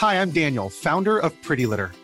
Hi, 0.00 0.16
I'm 0.16 0.44
Daniel, 0.44 0.70
founder 0.70 1.24
of 1.24 1.32
Pretty 1.46 1.66
Litter. 1.66 2.03